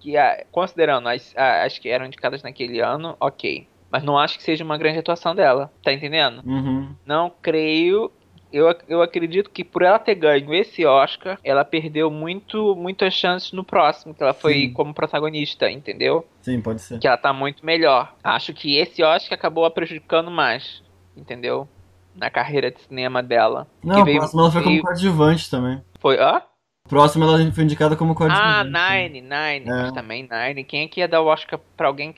[0.00, 3.66] que, que a, considerando as, as que eram indicadas naquele ano, ok.
[3.90, 5.70] Mas não acho que seja uma grande atuação dela.
[5.82, 6.42] Tá entendendo?
[6.46, 6.94] Uhum.
[7.04, 8.10] Não creio
[8.52, 13.52] eu, eu acredito que por ela ter ganho esse Oscar, ela perdeu muito muitas chances
[13.52, 14.72] no próximo, que ela foi Sim.
[14.72, 16.26] como protagonista, entendeu?
[16.42, 16.98] Sim, pode ser.
[16.98, 18.14] Que ela tá muito melhor.
[18.22, 20.82] Acho que esse Oscar acabou a prejudicando mais,
[21.16, 21.68] entendeu?
[22.14, 23.68] Na carreira de cinema dela.
[23.84, 25.80] Não, o próximo ela foi como coadjuvante também.
[26.00, 26.42] Foi, hã?
[26.90, 28.44] Próximo ela foi indicada como coadjuvante.
[28.44, 29.70] Ah, Nine, Nine.
[29.70, 29.82] É.
[29.82, 30.64] Mas também Nine.
[30.64, 32.14] Quem é que ia dar o Oscar pra alguém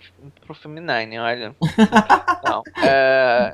[0.47, 1.19] pro filme Nine?
[1.19, 1.55] Olha.
[2.43, 2.63] não.
[2.83, 3.53] É...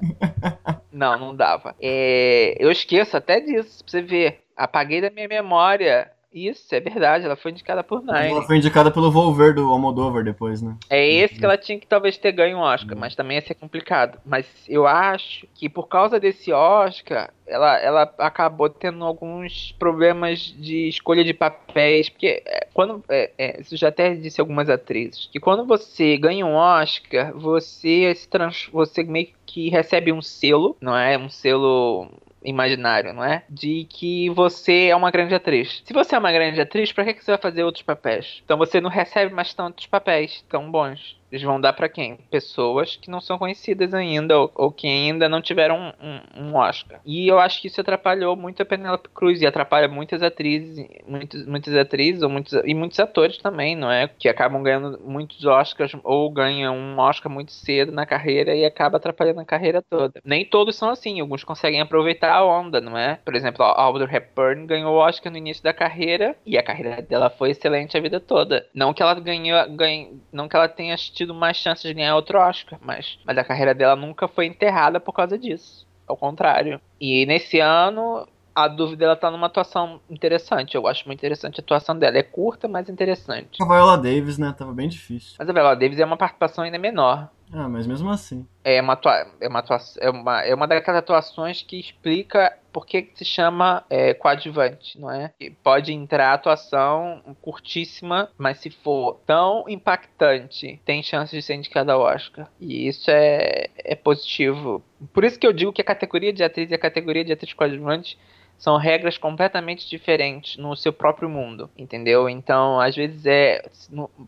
[0.92, 1.74] Não, não dava.
[1.82, 2.54] É...
[2.58, 4.44] Eu esqueço até disso, pra você ver.
[4.56, 6.08] Apaguei da minha memória
[6.46, 8.30] isso, é verdade, ela foi indicada por Nine.
[8.30, 10.76] Ela foi indicada pelo Volver do Almodovar depois, né?
[10.88, 13.00] É esse que ela tinha que talvez ter ganho um Oscar, uhum.
[13.00, 14.18] mas também ia ser complicado.
[14.24, 20.88] Mas eu acho que por causa desse Oscar, ela, ela acabou tendo alguns problemas de
[20.88, 25.40] escolha de papéis, porque é, quando, é, é, isso já até disse algumas atrizes, que
[25.40, 30.96] quando você ganha um Oscar, você se trans, você meio que recebe um selo, não
[30.96, 31.16] é?
[31.16, 32.10] Um selo
[32.42, 33.44] imaginário, não é?
[33.48, 35.82] De que você é uma grande atriz.
[35.84, 38.40] Se você é uma grande atriz, para que, que você vai fazer outros papéis?
[38.44, 41.17] Então você não recebe mais tantos papéis tão bons.
[41.30, 42.16] Eles vão dar para quem?
[42.30, 47.00] Pessoas que não são conhecidas ainda ou, ou que ainda não tiveram um, um, Oscar.
[47.04, 51.46] E eu acho que isso atrapalhou muito a Penelope Cruz e atrapalha muitas atrizes, muitos,
[51.46, 54.08] muitas atrizes ou muitos, e muitos atores também, não é?
[54.18, 58.96] Que acabam ganhando muitos Oscars ou ganham um Oscar muito cedo na carreira e acaba
[58.96, 60.20] atrapalhando a carreira toda.
[60.24, 63.18] Nem todos são assim, alguns conseguem aproveitar a onda, não é?
[63.24, 67.02] Por exemplo, a Audrey Hepburn ganhou o Oscar no início da carreira e a carreira
[67.02, 68.66] dela foi excelente a vida toda.
[68.74, 72.38] Não que ela ganhou, ganhe, não que ela tenha tido mais chances de ganhar outro
[72.38, 75.86] Oscar, mas, mas a carreira dela nunca foi enterrada por causa disso.
[76.06, 76.80] Ao contrário.
[77.00, 80.74] E nesse ano, a dúvida ela tá numa atuação interessante.
[80.74, 82.16] Eu acho muito interessante a atuação dela.
[82.16, 83.62] É curta, mas interessante.
[83.62, 84.54] A Viola Davis, né?
[84.56, 85.36] Tava bem difícil.
[85.38, 87.28] Mas a Viola Davis é uma participação ainda menor.
[87.52, 88.46] Ah, mas mesmo assim.
[88.64, 92.86] É uma, atua é uma, atuação, é uma, é uma daquelas atuações que explica por
[92.86, 95.32] que se chama é, coadjuvante, não é?
[95.40, 101.92] E pode entrar atuação curtíssima, mas se for tão impactante, tem chance de ser indicada
[101.92, 102.48] ao Oscar.
[102.60, 104.80] E isso é, é positivo.
[105.12, 107.52] Por isso que eu digo que a categoria de atriz e a categoria de atriz
[107.52, 108.16] coadjuvante
[108.58, 112.28] são regras completamente diferentes no seu próprio mundo, entendeu?
[112.28, 113.64] Então, às vezes é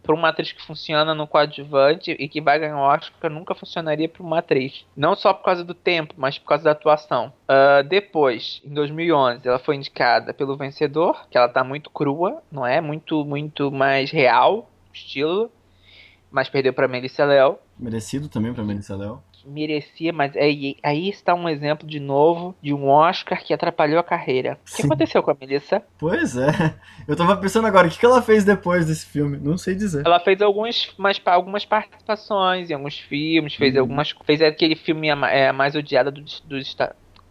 [0.03, 4.09] para uma atriz que funciona no coadjuvante e que vai ganhar o Oscar nunca funcionaria
[4.09, 7.33] para uma atriz, não só por causa do tempo, mas por causa da atuação.
[7.49, 12.65] Uh, depois, em 2011, ela foi indicada pelo Vencedor, que ela tá muito crua, não
[12.65, 12.81] é?
[12.81, 15.51] Muito, muito mais real, estilo,
[16.31, 17.59] mas perdeu para Melissa Léo.
[17.77, 22.73] Merecido também para Melissa Léo merecia, mas aí, aí está um exemplo de novo de
[22.73, 24.59] um Oscar que atrapalhou a carreira.
[24.71, 25.83] O que aconteceu com a Melissa?
[25.99, 26.75] Pois é.
[27.07, 29.39] Eu tava pensando agora, o que ela fez depois desse filme?
[29.39, 30.07] Não sei dizer.
[30.07, 33.81] Ela fez alguns, mais, algumas participações em alguns filmes, fez uhum.
[33.81, 34.15] algumas.
[34.25, 36.77] Fez aquele filme é, mais odiado dos, dos,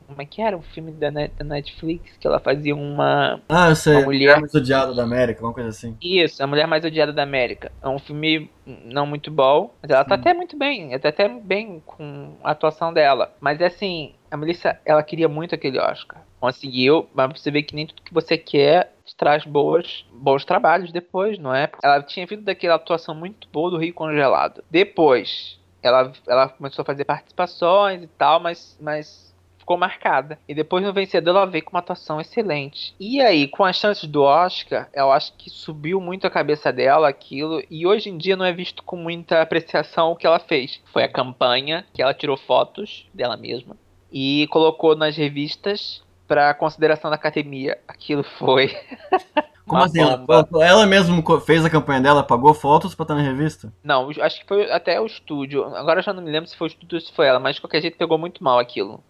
[0.10, 0.58] como é que era?
[0.58, 3.40] Um filme da, da Netflix que ela fazia uma.
[3.48, 3.96] Ah, eu sei.
[3.98, 5.96] Uma mulher mais odiada da América, uma coisa assim.
[6.02, 7.72] Isso, a mulher mais odiada da América.
[7.82, 10.22] É um filme não muito bom, mas ela tá Sim.
[10.22, 10.98] tá até muito bem.
[11.00, 13.32] Tá até bem com a atuação dela.
[13.40, 16.24] Mas é assim, a Melissa, ela queria muito aquele Oscar.
[16.40, 21.38] Conseguiu, mas você vê que nem tudo que você quer traz boas, bons trabalhos depois,
[21.38, 21.70] não é?
[21.84, 24.64] Ela tinha vindo daquela atuação muito boa do Rio Congelado.
[24.72, 29.29] Depois, ela, ela começou a fazer participações e tal, mas, mas
[29.70, 30.40] ficou marcada.
[30.48, 32.96] E depois no vencedor ela veio com uma atuação excelente.
[33.00, 37.08] E aí, com as chances do Oscar, eu acho que subiu muito a cabeça dela
[37.08, 37.62] aquilo.
[37.70, 40.82] E hoje em dia não é visto com muita apreciação o que ela fez.
[40.92, 43.78] Foi a campanha que ela tirou fotos dela mesma
[44.12, 47.78] e colocou nas revistas para consideração da academia.
[47.88, 48.76] Aquilo foi.
[49.68, 50.00] Como assim?
[50.02, 50.26] Ela,
[50.62, 53.72] ela mesma fez a campanha dela, pagou fotos pra estar na revista?
[53.84, 55.64] Não, acho que foi até o estúdio.
[55.76, 57.56] Agora eu já não me lembro se foi o estúdio ou se foi ela, mas
[57.56, 59.04] de qualquer jeito pegou muito mal aquilo.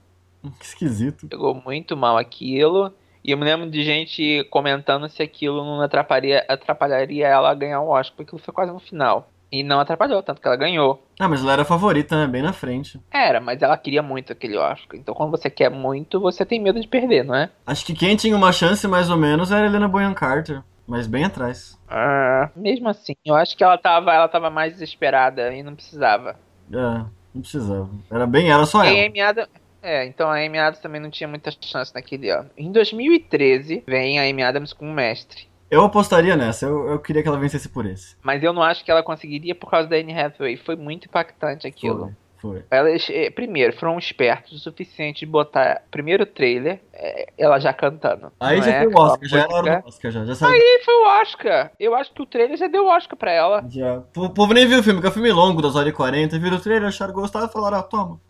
[0.59, 1.27] Que esquisito.
[1.27, 2.93] Pegou muito mal aquilo.
[3.23, 7.81] E eu me lembro de gente comentando se aquilo não atrapalharia, atrapalharia ela a ganhar
[7.81, 9.29] o Oscar, porque aquilo foi quase no final.
[9.51, 11.03] E não atrapalhou, tanto que ela ganhou.
[11.19, 12.27] Ah, mas ela era a favorita, né?
[12.27, 12.99] Bem na frente.
[13.11, 14.97] Era, mas ela queria muito aquele Oscar.
[14.97, 17.49] Então quando você quer muito, você tem medo de perder, não é?
[17.65, 20.61] Acho que quem tinha uma chance mais ou menos era a Helena Bonham Carter.
[20.87, 21.77] Mas bem atrás.
[21.87, 26.35] Ah, mesmo assim, eu acho que ela tava, ela tava mais desesperada e não precisava.
[26.71, 27.89] É, não precisava.
[28.09, 29.05] Era bem ela, só ela.
[29.05, 29.49] Amy Adams,
[29.81, 32.49] é, então a Amy Adams também não tinha muita chance naquele ano.
[32.57, 35.47] Em 2013, vem a Amy Adams com o mestre.
[35.69, 38.15] Eu apostaria nessa, eu, eu queria que ela vencesse por esse.
[38.23, 40.57] Mas eu não acho que ela conseguiria por causa da Anne Hathaway.
[40.57, 42.05] Foi muito impactante aquilo.
[42.05, 42.13] Foi.
[42.39, 42.63] Foi.
[42.71, 48.31] Elas, eh, primeiro, foram espertos o suficiente de botar primeiro trailer, eh, ela já cantando.
[48.39, 48.83] Aí já é?
[48.83, 50.25] foi o Oscar, já era hora do Oscar, já.
[50.25, 51.71] já Aí foi o Oscar.
[51.77, 53.65] Eu acho que o trailer já deu o Oscar pra ela.
[53.69, 54.01] Já.
[54.15, 56.39] O povo nem viu o filme, que é um filme longo, das horas e 40.
[56.39, 58.21] Viram o trailer, acharam gostado e falaram, ah, toma.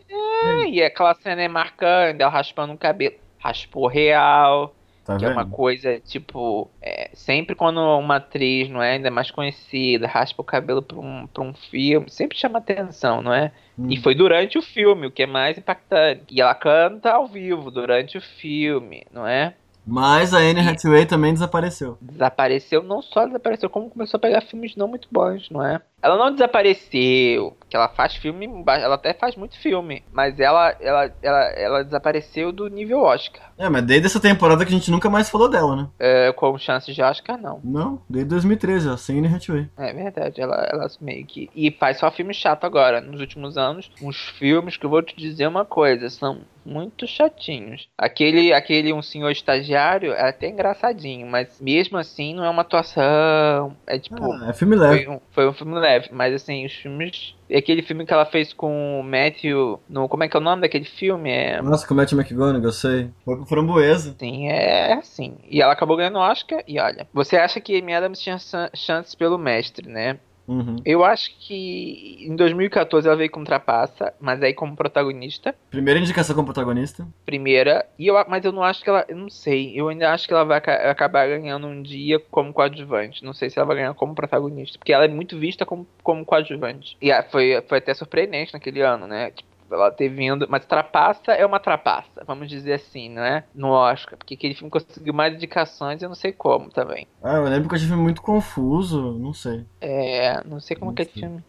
[0.43, 3.15] É, e aquela cena é marcante, ela raspando o cabelo.
[3.37, 4.75] Raspou real.
[5.09, 5.31] Tá que vendo?
[5.31, 10.43] é uma coisa, tipo, é, sempre quando uma atriz, não é, ainda mais conhecida, raspa
[10.43, 13.51] o cabelo pra um, pra um filme, sempre chama atenção, não é?
[13.77, 13.87] Hum.
[13.89, 16.25] E foi durante o filme, o que é mais impactante.
[16.29, 19.55] E ela canta ao vivo durante o filme, não é?
[19.83, 21.97] Mas a Anne Hathaway também desapareceu.
[21.99, 25.81] Desapareceu, não só desapareceu, como começou a pegar filmes não muito bons, não é?
[26.01, 31.11] Ela não desapareceu, porque ela faz filme, ela até faz muito filme, mas ela, ela,
[31.21, 33.51] ela, ela desapareceu do nível Oscar.
[33.57, 35.87] É, mas desde essa temporada que a gente nunca mais falou dela, né?
[35.99, 37.59] É, com chances de Oscar, não.
[37.63, 39.69] Não, desde 2013, ó, sem Anne Hathaway.
[39.77, 41.49] É verdade, ela, ela meio que...
[41.53, 45.15] E faz só filme chato agora, nos últimos anos, uns filmes que eu vou te
[45.15, 47.89] dizer uma coisa, são muito chatinhos.
[47.97, 53.75] Aquele, aquele Um Senhor Estagiário é até engraçadinho, mas mesmo assim não é uma atuação.
[53.87, 54.23] É tipo.
[54.31, 55.05] Ah, é filme leve.
[55.05, 57.35] Foi um, foi um filme leve, mas assim, os filmes.
[57.53, 59.79] Aquele filme que ela fez com o Matthew.
[59.89, 61.29] No, como é que é o nome daquele filme?
[61.29, 61.61] É...
[61.61, 63.09] Nossa, com o Matthew McGonagall, eu sei.
[63.25, 64.15] Foi pro Framboesa.
[64.19, 65.37] Sim, é assim.
[65.49, 66.63] E ela acabou ganhando Oscar.
[66.67, 68.37] E olha, você acha que Amy Adams tinha
[68.73, 70.19] chances pelo mestre, né?
[70.49, 70.77] Uhum.
[70.83, 75.53] Eu acho que em 2014 ela veio como trapaça, mas aí como protagonista.
[75.69, 77.07] Primeira indicação como protagonista.
[77.23, 77.85] Primeira.
[77.99, 79.05] E eu, mas eu não acho que ela.
[79.07, 79.73] Eu não sei.
[79.75, 83.23] Eu ainda acho que ela vai acabar ganhando um dia como coadjuvante.
[83.23, 84.79] Não sei se ela vai ganhar como protagonista.
[84.79, 86.97] Porque ela é muito vista como, como coadjuvante.
[86.99, 89.29] E foi, foi até surpreendente naquele ano, né?
[89.29, 90.47] Tipo, ela ter vindo.
[90.49, 93.43] Mas Trapaça é uma trapaça, vamos dizer assim, não é?
[93.53, 94.17] No Oscar.
[94.17, 97.07] Porque aquele filme conseguiu mais indicações, eu não sei como também.
[97.23, 99.65] Ah, eu lembro que eu filme muito confuso, não sei.
[99.81, 101.23] É, não sei como não aquele sei.
[101.23, 101.43] filme.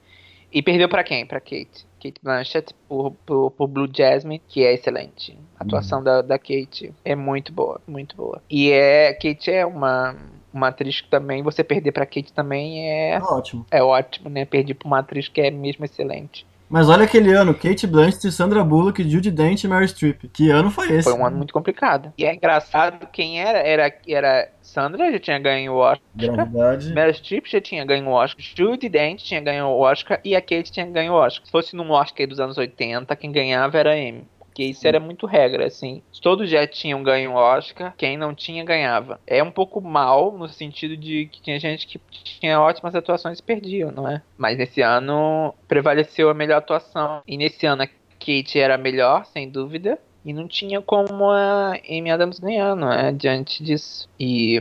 [0.52, 1.24] E perdeu para quem?
[1.24, 1.86] Para Kate.
[2.02, 5.38] Kate Blanchett por, por, por, Blue Jasmine, que é excelente.
[5.58, 6.04] A atuação uhum.
[6.04, 8.42] da, da Kate é muito boa, muito boa.
[8.50, 10.16] E é Kate é uma
[10.52, 13.66] uma atriz que também você perder para Kate também é, é ótimo.
[13.70, 14.44] É ótimo, né?
[14.44, 16.46] Perdi para uma atriz que é mesmo excelente.
[16.70, 20.28] Mas olha aquele ano, Kate Blanchett, Sandra Bullock, Judy Dent e Mary Streep.
[20.32, 21.10] Que ano foi esse?
[21.10, 22.12] Foi um ano muito complicado.
[22.16, 26.00] E é engraçado, quem era, era, era Sandra, já tinha ganho o Oscar.
[26.14, 26.94] Verdade.
[26.94, 28.40] Mary Streep já tinha ganho o Oscar.
[28.56, 31.44] Judy Dent tinha ganho o Oscar e a Kate tinha ganho o Oscar.
[31.44, 34.98] Se fosse num Oscar dos anos 80, quem ganhava era a Amy porque isso era
[34.98, 36.02] muito regra, assim.
[36.20, 39.20] Todos já tinham ganho o Oscar, quem não tinha ganhava.
[39.26, 43.42] É um pouco mal no sentido de que tinha gente que tinha ótimas atuações e
[43.42, 44.20] perdia, não é?
[44.36, 47.22] Mas nesse ano prevaleceu a melhor atuação.
[47.26, 47.86] E nesse ano a
[48.18, 49.98] Kate era melhor, sem dúvida.
[50.24, 53.12] E não tinha como a Amy Adams ganhar, não é?
[53.12, 54.08] Diante disso.
[54.18, 54.60] E,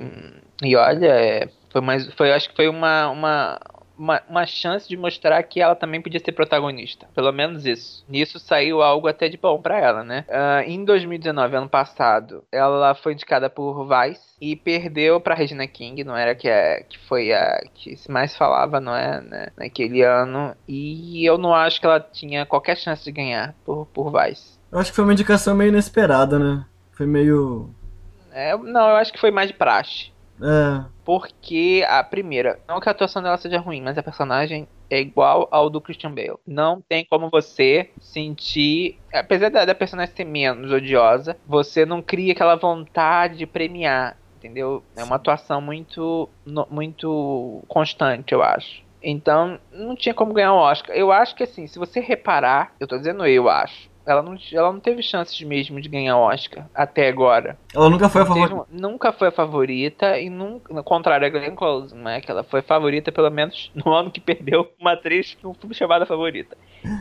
[0.63, 2.08] e olha, é, foi mais.
[2.13, 3.60] Foi, acho que foi uma, uma,
[4.00, 7.08] uma, uma chance de mostrar que ela também podia ser protagonista.
[7.14, 8.06] Pelo menos isso.
[8.08, 10.26] Nisso saiu algo até de bom para ela, né?
[10.30, 16.04] Uh, em 2019, ano passado, ela foi indicada por Vice e perdeu para Regina King,
[16.06, 20.02] não era que, é, que foi a que se mais falava, não é, né, naquele
[20.02, 20.56] ano.
[20.66, 24.58] E eu não acho que ela tinha qualquer chance de ganhar por, por Vice.
[24.72, 26.64] Eu acho que foi uma indicação meio inesperada, né?
[26.92, 27.70] Foi meio.
[28.32, 30.12] É, não, eu acho que foi mais de praxe.
[30.41, 30.86] É.
[31.04, 35.47] Porque a primeira, não que a atuação dela seja ruim, mas a personagem é igual
[35.52, 36.38] ao do Christian Bale.
[36.45, 42.34] Não tem como você sentir, apesar da, da personagem ser menos odiosa, você não cria
[42.34, 44.84] aquela vontade de premiar, entendeu?
[44.95, 46.30] É uma atuação muito,
[46.69, 48.84] muito constante, eu acho.
[49.02, 50.95] Então, não tinha como ganhar o um Oscar.
[50.95, 54.72] Eu acho que assim, se você reparar, eu tô dizendo eu acho, ela não, ela
[54.72, 57.58] não teve chances mesmo de ganhar Oscar até agora.
[57.74, 58.65] Ela nunca foi a favorita.
[58.72, 62.22] nunca foi a favorita e nunca, no contrário a Glenn Close, né?
[62.22, 66.06] Que ela foi favorita pelo menos no ano que perdeu uma atriz num filme chamado
[66.06, 66.58] Favorita.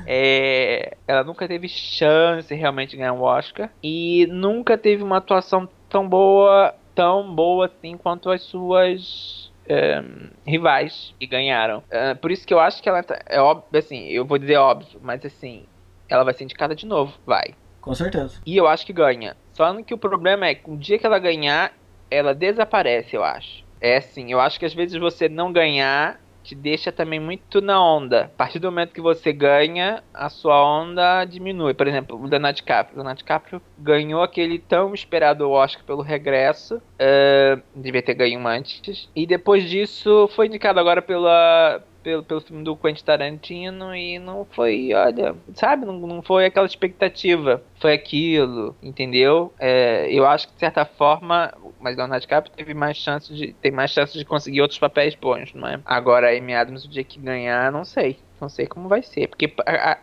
[0.07, 5.69] É, ela nunca teve chance realmente de ganhar um Oscar e nunca teve uma atuação
[5.89, 10.03] tão boa, tão boa assim quanto as suas é,
[10.47, 11.83] rivais que ganharam.
[11.91, 14.57] É, por isso que eu acho que ela tá, é óbvio, assim, eu vou dizer
[14.57, 15.65] óbvio, mas assim,
[16.09, 17.55] ela vai ser indicada de novo, vai.
[17.81, 18.41] Com certeza.
[18.45, 19.37] E eu acho que ganha.
[19.53, 21.73] Só que o problema é que o dia que ela ganhar,
[22.11, 23.65] ela desaparece, eu acho.
[23.81, 27.83] É assim, eu acho que às vezes você não ganhar te deixa também muito na
[27.83, 28.25] onda.
[28.25, 31.75] A partir do momento que você ganha, a sua onda diminui.
[31.75, 32.95] Por exemplo, o Leonardo DiCaprio.
[32.95, 36.77] O Leonardo DiCaprio ganhou aquele tão esperado Oscar pelo regresso.
[36.77, 39.11] Uh, devia ter ganho antes.
[39.15, 44.47] E depois disso foi indicado agora pela, pelo, pelo filme do Quentin Tarantino e não
[44.47, 49.53] foi, olha, sabe, não, não foi aquela expectativa, foi aquilo, entendeu?
[49.59, 53.71] É, eu acho que de certa forma, mas Leonardo DiCaprio teve mais chances de, tem
[53.71, 55.81] mais chances de conseguir outros papéis bons, não é?
[55.85, 58.17] Agora, a Amy Adams, o dia que ganhar, não sei.
[58.41, 59.53] Não sei como vai ser, porque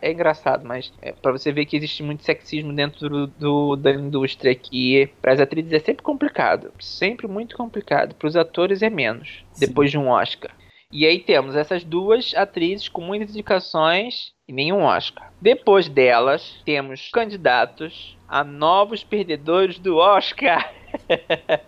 [0.02, 3.92] é engraçado, mas é para você ver que existe muito sexismo dentro do, do da
[3.92, 8.14] indústria que para as atrizes é sempre complicado, sempre muito complicado.
[8.14, 9.66] Para os atores é menos, Sim.
[9.66, 10.50] depois de um Oscar.
[10.96, 15.30] E aí temos essas duas atrizes com muitas indicações e nenhum Oscar.
[15.38, 20.72] Depois delas, temos candidatos a novos perdedores do Oscar.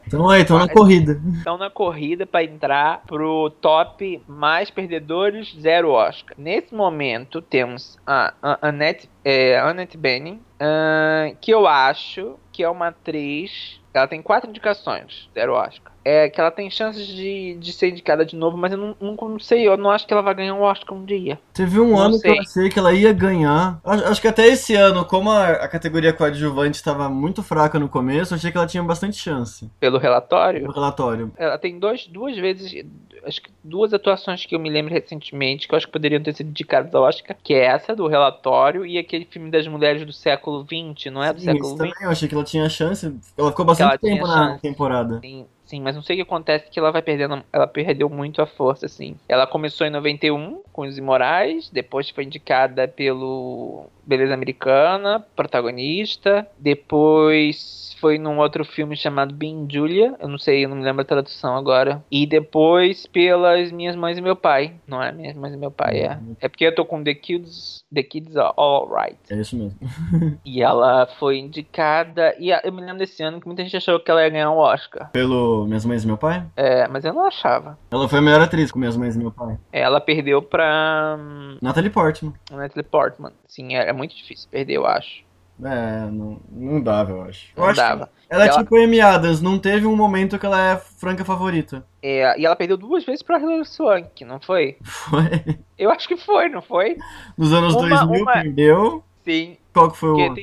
[0.06, 1.20] Então aí, estão na corrida.
[1.36, 6.34] Estão na corrida para entrar pro top mais perdedores, zero Oscar.
[6.38, 8.32] Nesse momento, temos a
[8.62, 13.78] Annette, é, Annette Bening, uh, que eu acho que é uma atriz.
[13.94, 15.92] Ela tem quatro indicações, zero Oscar.
[16.04, 19.14] É que ela tem chances de, de ser indicada de novo, mas eu não, não,
[19.14, 21.38] não sei, eu não acho que ela vai ganhar um Oscar um dia.
[21.52, 22.32] Teve um Não ano sei.
[22.32, 23.80] que eu achei que ela ia ganhar.
[23.84, 28.34] Acho, que até esse ano, como a, a categoria coadjuvante estava muito fraca no começo,
[28.34, 30.66] eu achei que ela tinha bastante chance Pelo relatório.
[30.66, 31.32] no relatório.
[31.36, 32.84] Ela tem dois, duas vezes,
[33.28, 36.34] acho que duas atuações que eu me lembro recentemente, que eu acho que poderiam ter
[36.34, 40.12] sido indicadas ao Oscar, que é essa do relatório e aquele filme das mulheres do
[40.12, 41.32] século XX, não é?
[41.32, 41.78] Do Sim, século isso XX.
[41.78, 43.14] também, eu achei que ela tinha chance.
[43.36, 44.62] Ela ficou bastante tempo na chance.
[44.62, 45.20] temporada.
[45.20, 48.40] Sim, sim, mas não sei o que acontece que ela vai perdendo, ela perdeu muito
[48.40, 49.16] a força, assim.
[49.28, 57.94] Ela começou em 91 com os Imorais, depois foi indicada pelo Beleza Americana, protagonista, depois
[58.00, 61.04] foi num outro filme chamado Being Julia, eu não sei, eu não me lembro a
[61.04, 65.12] tradução agora, e depois pelas Minhas Mães e Meu Pai, não é?
[65.12, 66.12] Minhas Mães e Meu Pai, é.
[66.12, 66.36] Uhum.
[66.40, 69.18] É porque eu tô com The Kids, The Kids Are Alright.
[69.30, 69.78] É isso mesmo.
[70.44, 74.10] E ela foi indicada, e eu me lembro desse ano que muita gente achou que
[74.10, 75.10] ela ia ganhar um Oscar.
[75.10, 76.44] Pelo Minhas Mães e Meu Pai?
[76.56, 77.78] É, mas eu não achava.
[77.90, 79.58] Ela foi a melhor atriz com Minhas Mães e Meu Pai.
[79.72, 82.32] Ela perdeu pra hum, Natalie Portman.
[82.50, 83.32] Natalie Portman.
[83.46, 85.26] Sim, é, é muito difícil perder, eu acho.
[85.64, 87.48] É, não, não dava, eu acho.
[87.56, 88.08] Eu Não acho dava.
[88.30, 91.84] ela é tipo Amy Adams, não teve um momento que ela é franca favorita.
[92.00, 94.76] É, e ela perdeu duas vezes pra Hilary Swank, não foi?
[94.84, 95.58] Foi.
[95.76, 96.96] Eu acho que foi, não foi?
[97.36, 99.04] Nos anos Uma- 2000 uma- perdeu.
[99.24, 99.56] Sim.
[99.78, 100.34] Qual que foi o...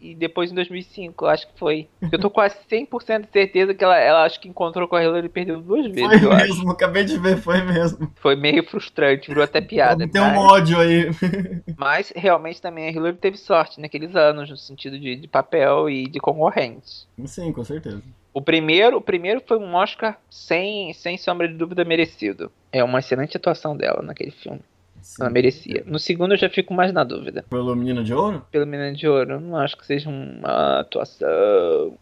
[0.00, 1.88] E depois em 2005, eu acho que foi.
[2.12, 5.26] Eu tô quase 100% de certeza que ela, ela acho que encontrou com a Hillary
[5.26, 6.46] e perdeu duas vezes, Foi eu acho.
[6.46, 8.10] mesmo, acabei de ver, foi mesmo.
[8.16, 10.06] Foi meio frustrante, virou até piada.
[10.06, 11.10] Tem um mas- ódio aí.
[11.76, 16.06] Mas realmente também a Hillary teve sorte naqueles anos, no sentido de, de papel e
[16.06, 17.06] de concorrentes.
[17.26, 18.02] Sim, com certeza.
[18.32, 22.50] O primeiro, o primeiro foi um Oscar sem, sem sombra de dúvida merecido.
[22.72, 24.60] É uma excelente atuação dela naquele filme.
[25.04, 25.22] Sim.
[25.22, 25.82] Ela merecia.
[25.86, 27.44] No segundo eu já fico mais na dúvida.
[27.50, 28.44] Pelo Menino de Ouro?
[28.50, 31.28] Pelo Menino de Ouro, eu não acho que seja uma atuação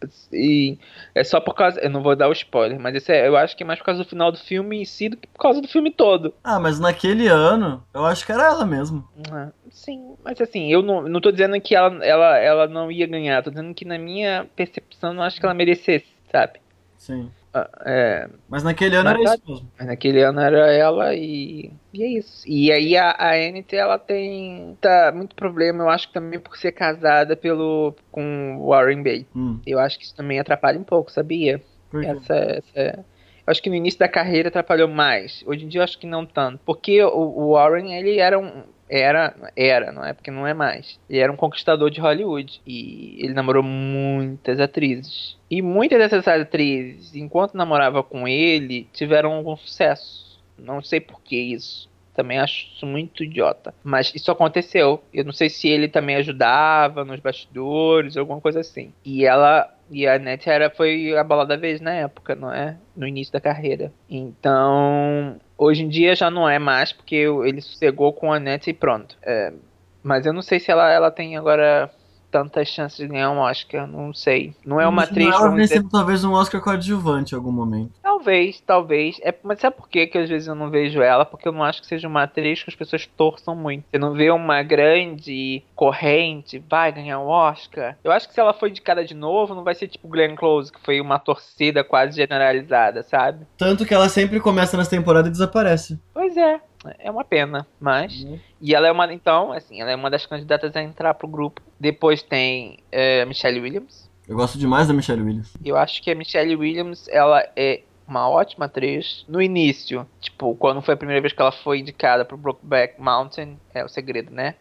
[0.01, 0.79] assim.
[1.13, 1.81] É só por causa.
[1.81, 3.85] Eu não vou dar o spoiler, mas esse é, eu acho que é mais por
[3.85, 6.33] causa do final do filme em si do que por causa do filme todo.
[6.41, 9.05] Ah, mas naquele ano, eu acho que era ela mesmo.
[9.29, 13.05] Ah, Sim, mas assim, eu não, não tô dizendo que ela, ela, ela não ia
[13.05, 16.59] ganhar, tô dizendo que na minha percepção eu não acho que ela merecesse, sabe?
[16.97, 17.29] Sim.
[17.53, 19.71] Ah, É, Mas naquele ano Mas era isso mesmo.
[19.77, 21.71] Mas naquele ano era ela e.
[21.93, 22.43] E é isso.
[22.47, 26.57] E aí a, a Anity, ela tem tá, muito problema, eu acho que também por
[26.57, 29.27] ser casada pelo com o Warren Beatty.
[29.35, 31.61] Hum, Eu acho que isso também atrapalha um pouco, sabia?
[31.93, 33.05] Essa, essa.
[33.45, 35.43] Eu acho que no início da carreira atrapalhou mais.
[35.45, 36.59] Hoje em dia eu acho que não tanto.
[36.65, 38.63] Porque o, o Warren, ele era um.
[38.95, 40.99] Era, era, não é porque não é mais.
[41.09, 42.61] Ele era um conquistador de Hollywood.
[42.63, 45.35] E ele namorou muitas atrizes.
[45.49, 50.39] E muitas dessas atrizes, enquanto namorava com ele, tiveram algum sucesso.
[50.59, 51.89] Não sei por que isso.
[52.13, 53.73] Também acho isso muito idiota.
[53.83, 55.01] Mas isso aconteceu.
[55.11, 58.93] Eu não sei se ele também ajudava nos bastidores, alguma coisa assim.
[59.03, 59.73] E ela.
[59.89, 62.77] E a Net era, foi a bola da vez na época, não é?
[62.95, 63.91] No início da carreira.
[64.07, 65.39] Então.
[65.57, 69.15] Hoje em dia já não é mais, porque ele sossegou com a Net e pronto.
[69.21, 69.53] É,
[70.01, 71.89] mas eu não sei se ela, ela tem agora
[72.31, 73.85] tantas chances de ganhar um Oscar.
[73.87, 74.55] Não sei.
[74.65, 75.27] Não é uma atriz.
[75.27, 77.91] Ela dizer- vencendo talvez um Oscar coadjuvante em algum momento.
[78.13, 79.19] Talvez, talvez.
[79.23, 81.25] É, mas sabe por que, que às vezes eu não vejo ela?
[81.25, 83.85] Porque eu não acho que seja uma atriz que as pessoas torçam muito.
[83.89, 87.97] Você não vê uma grande corrente, vai ganhar um Oscar.
[88.03, 90.71] Eu acho que se ela for indicada de novo, não vai ser tipo Glenn Close,
[90.71, 93.47] que foi uma torcida quase generalizada, sabe?
[93.57, 95.99] Tanto que ela sempre começa nas temporadas e desaparece.
[96.13, 96.61] Pois é.
[96.99, 98.27] É uma pena, mas.
[98.61, 99.11] E ela é uma.
[99.11, 101.61] Então, assim, ela é uma das candidatas a entrar pro grupo.
[101.79, 104.07] Depois tem é, Michelle Williams.
[104.27, 105.53] Eu gosto demais da Michelle Williams.
[105.65, 109.25] Eu acho que a Michelle Williams, ela é uma ótima atriz.
[109.27, 113.59] No início, tipo, quando foi a primeira vez que ela foi indicada pro Brokeback Mountain,
[113.73, 114.55] é o segredo, né?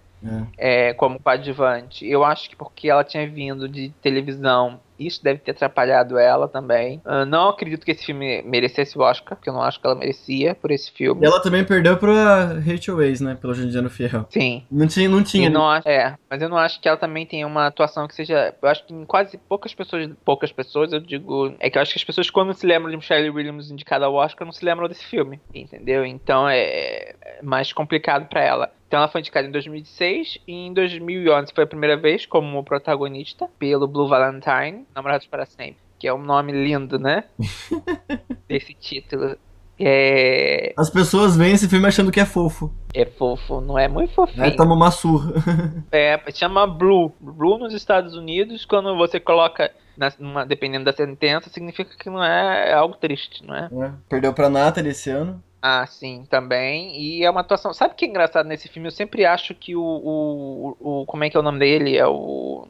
[0.57, 0.89] É.
[0.89, 2.07] É, como coadjuvante.
[2.07, 7.01] Eu acho que porque ela tinha vindo de televisão, isso deve ter atrapalhado ela também.
[7.05, 9.97] Ah, não acredito que esse filme merecesse o Oscar, porque eu não acho que ela
[9.97, 11.23] merecia por esse filme.
[11.23, 13.37] E ela também perdeu pra Rachel Weisz, né?
[13.41, 14.27] Pelo Juliano Fiel.
[14.31, 14.65] Sim.
[14.71, 15.49] Não tinha, não tinha.
[15.49, 15.55] Né?
[15.55, 18.55] não acho, é, mas eu não acho que ela também tenha uma atuação que seja.
[18.61, 21.55] Eu acho que em quase poucas pessoas, poucas pessoas, eu digo.
[21.59, 24.15] É que eu acho que as pessoas, quando se lembram de Michelle Williams indicada ao
[24.15, 26.05] Oscar, não se lembram desse filme, entendeu?
[26.05, 28.71] Então é, é mais complicado pra ela.
[28.93, 33.49] Então ela foi indicada em 2006 e em 2011 foi a primeira vez como protagonista
[33.59, 37.25] pelo Blue Valentine, Namorados para Sempre, que é um nome lindo, né?
[38.47, 39.35] Desse título.
[39.81, 42.71] É, As pessoas veem esse filme achando que é fofo.
[42.95, 44.45] é fofo, não é muito fofinho.
[44.45, 45.33] Aí toma uma surra.
[45.91, 47.15] É, chama Blue.
[47.19, 52.23] Blue nos Estados Unidos, quando você coloca, na, numa- dependendo da sentença, significa que não
[52.23, 53.69] é, é algo triste, não é?
[53.73, 53.95] né?
[54.07, 55.43] Perdeu pra Natalie esse ano.
[55.63, 57.01] Ah, sim, também.
[57.01, 57.73] E é uma atuação.
[57.73, 58.89] Sabe o que é engraçado nesse filme?
[58.89, 59.81] Eu sempre acho que o.
[59.81, 61.97] o, o como é que é o nome dele?
[61.97, 62.67] É o.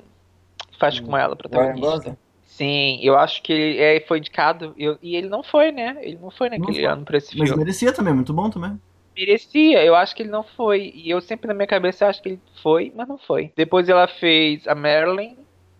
[0.78, 2.18] Faz com ela, protagonista.
[2.44, 4.74] Sim, eu acho que ele é, foi indicado.
[4.76, 5.96] Eu, e ele não foi, né?
[6.02, 6.84] Ele não foi naquele não foi.
[6.84, 7.48] ano pra esse filme.
[7.48, 8.78] Mas merecia também, muito bom também.
[9.16, 10.92] Merecia, eu acho que ele não foi.
[10.94, 13.52] E eu sempre na minha cabeça acho que ele foi, mas não foi.
[13.56, 15.36] Depois ela fez a Marilyn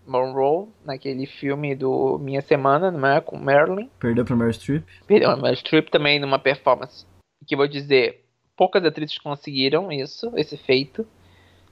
[0.06, 3.20] Monroe, naquele filme do Minha Semana, não é?
[3.20, 3.88] Com Marilyn.
[3.98, 4.84] Perdeu pra Meryl Streep.
[5.06, 7.06] Perdeu a Meryl Streep também numa performance.
[7.46, 8.24] Que vou dizer,
[8.56, 11.06] poucas atrizes conseguiram isso, esse feito.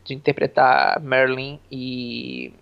[0.05, 2.55] De interpretar Marilyn e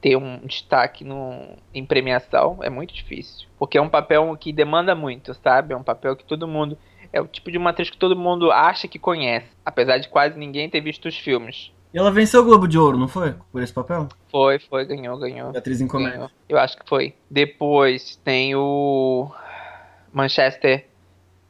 [0.00, 3.48] ter um destaque no, em premiação é muito difícil.
[3.58, 5.72] Porque é um papel que demanda muito, sabe?
[5.72, 6.78] É um papel que todo mundo
[7.12, 10.38] é o tipo de uma atriz que todo mundo acha que conhece, apesar de quase
[10.38, 11.72] ninguém ter visto os filmes.
[11.94, 13.36] E ela venceu o Globo de Ouro, não foi?
[13.52, 14.08] Por esse papel?
[14.28, 15.56] Foi, foi, ganhou, ganhou.
[15.56, 16.16] atriz em comédia.
[16.16, 16.30] Ganhou.
[16.48, 17.14] Eu acho que foi.
[17.30, 19.30] Depois tem o
[20.12, 20.88] Manchester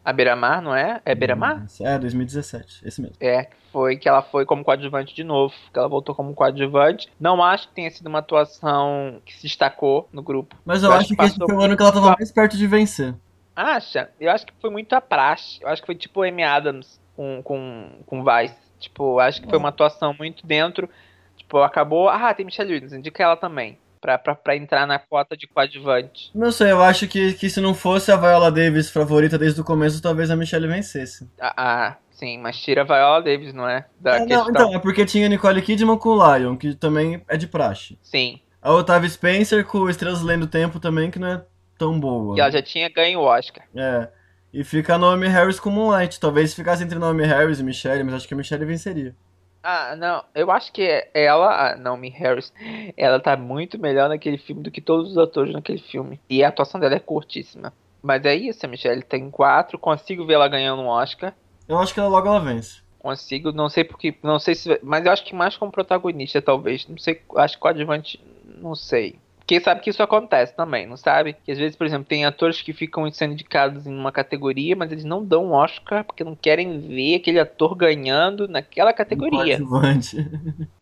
[0.04, 1.00] a Beira-Mar, não é?
[1.02, 1.64] É Beira-Mar?
[1.80, 3.16] É, 2017, esse mesmo.
[3.18, 7.08] É, foi que ela foi como coadjuvante de novo, que ela voltou como coadjuvante.
[7.18, 10.54] Não acho que tenha sido uma atuação que se destacou no grupo.
[10.62, 12.58] Mas eu, eu acho, acho que esse foi o ano que ela tava mais perto
[12.58, 13.14] de vencer.
[13.56, 14.10] Acha?
[14.20, 15.58] Eu acho que foi muito a praxe.
[15.62, 18.63] Eu acho que foi tipo Amy Adams com, com, com Vice.
[18.84, 20.88] Tipo, acho que foi uma atuação muito dentro.
[21.36, 22.08] Tipo, acabou.
[22.08, 23.78] Ah, tem Michelle Williams, indica ela também.
[24.00, 26.30] Pra, pra, pra entrar na cota de coadjuvante.
[26.34, 29.64] Não sei, eu acho que, que se não fosse a Viola Davis favorita desde o
[29.64, 31.26] começo, talvez a Michelle vencesse.
[31.40, 33.86] Ah, ah sim, mas tira a Viola Davis, não é?
[33.98, 37.38] Da é não, então, é porque tinha Nicole Kidman com o Lion, que também é
[37.38, 37.98] de praxe.
[38.02, 38.40] Sim.
[38.60, 41.42] A Otávia Spencer com Estrelas Lendo Tempo também, que não é
[41.78, 42.36] tão boa.
[42.36, 43.64] E ela já tinha ganho o Oscar.
[43.74, 44.08] É.
[44.54, 46.20] E fica Naomi Harris com Moonlight.
[46.20, 49.12] Talvez ficasse entre Naomi Harris e Michelle, mas acho que a Michelle venceria.
[49.60, 50.22] Ah, não.
[50.32, 52.52] Eu acho que ela, a Naomi Harris,
[52.96, 56.20] ela tá muito melhor naquele filme do que todos os atores naquele filme.
[56.30, 57.72] E a atuação dela é curtíssima.
[58.00, 59.76] Mas é isso, a Michelle tem quatro.
[59.76, 61.34] Consigo ver ela ganhando um Oscar.
[61.68, 62.80] Eu acho que ela logo ela vence.
[63.00, 64.14] Consigo, não sei porque.
[64.22, 64.78] Não sei se.
[64.84, 66.86] Mas eu acho que mais como protagonista, talvez.
[66.86, 67.20] Não sei.
[67.36, 68.20] Acho que coadjuvante.
[68.44, 69.18] Não sei.
[69.44, 71.34] Porque sabe que isso acontece também, não sabe?
[71.44, 74.90] Que às vezes, por exemplo, tem atores que ficam sendo indicados em uma categoria, mas
[74.90, 79.58] eles não dão um Oscar porque não querem ver aquele ator ganhando naquela categoria.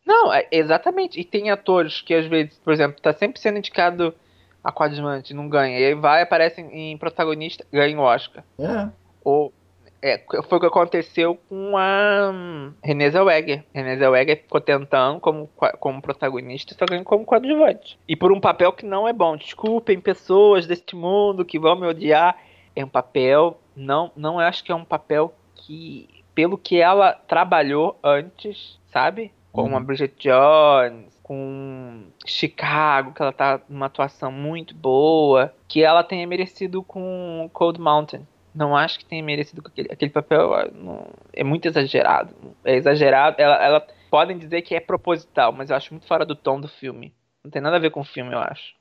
[0.07, 1.19] Não, é, exatamente.
[1.19, 4.15] E tem atores que às vezes, por exemplo, tá sempre sendo indicado
[4.63, 5.81] a coadjuvante, não ganha.
[5.81, 8.45] E aí vai, aparece em protagonista, ganha o Oscar.
[8.61, 8.89] É.
[9.25, 9.53] Ou
[10.03, 13.65] é, foi o que aconteceu com a um, Renée Zellweger.
[13.73, 15.49] Renée Zellweger ficou tentando como,
[15.79, 17.97] como protagonista, só ganhou como coadjuvante.
[18.09, 19.37] E por um papel que não é bom.
[19.37, 22.37] Desculpem pessoas deste mundo que vão me odiar.
[22.75, 27.97] É um papel, não, não acho que é um papel que, pelo que ela trabalhou
[28.03, 29.31] antes, sabe?
[29.53, 29.77] Com uhum.
[29.77, 36.27] a Bridget Jones, com Chicago, que ela tá numa atuação muito boa, que ela tenha
[36.27, 40.55] merecido com Cold Mountain não acho que tenha merecido aquele, aquele papel.
[40.55, 42.35] Ah, não, é muito exagerado.
[42.65, 43.37] É exagerado.
[43.39, 46.69] Ela, ela podem dizer que é proposital, mas eu acho muito fora do tom do
[46.69, 47.15] filme.
[47.43, 48.75] Não tem nada a ver com o filme, eu acho.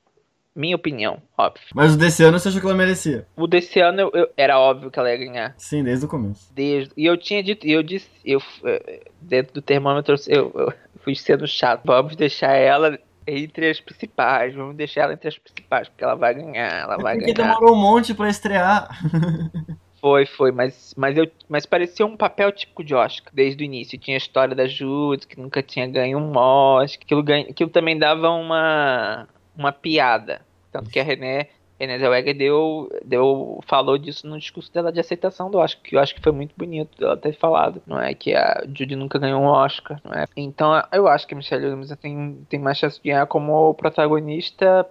[0.54, 1.64] Minha opinião, óbvio.
[1.74, 3.26] Mas o desse ano você achou que ela merecia?
[3.34, 5.54] O desse ano eu, eu, era óbvio que ela ia ganhar.
[5.56, 6.52] Sim, desde o começo.
[6.52, 11.14] Desde, e eu tinha dito, eu disse, eu eh, dentro do termômetro, eu, eu fui
[11.14, 11.80] sendo chato.
[11.86, 14.54] Vamos deixar ela entre as principais.
[14.54, 17.34] Vamos deixar ela entre as principais, porque ela vai ganhar, ela é vai porque ganhar.
[17.34, 18.88] demorou um monte para estrear.
[20.02, 23.96] Foi, foi, mas, mas, eu, mas parecia um papel típico de Oscar desde o início.
[23.96, 27.04] Tinha a história da Judy, que nunca tinha ganho um Oscar.
[27.04, 30.44] Aquilo, ganha, aquilo também dava uma, uma piada.
[30.72, 31.50] Tanto que a René,
[31.82, 36.00] René Zellweger deu, deu, falou disso no discurso dela de aceitação do Oscar, que eu
[36.00, 38.14] acho que foi muito bonito ela ter falado, não é?
[38.14, 40.26] Que a Judy nunca ganhou um Oscar, não é?
[40.36, 44.86] Então eu acho que a Michelle Williams tem, tem mais chance de ganhar como protagonista.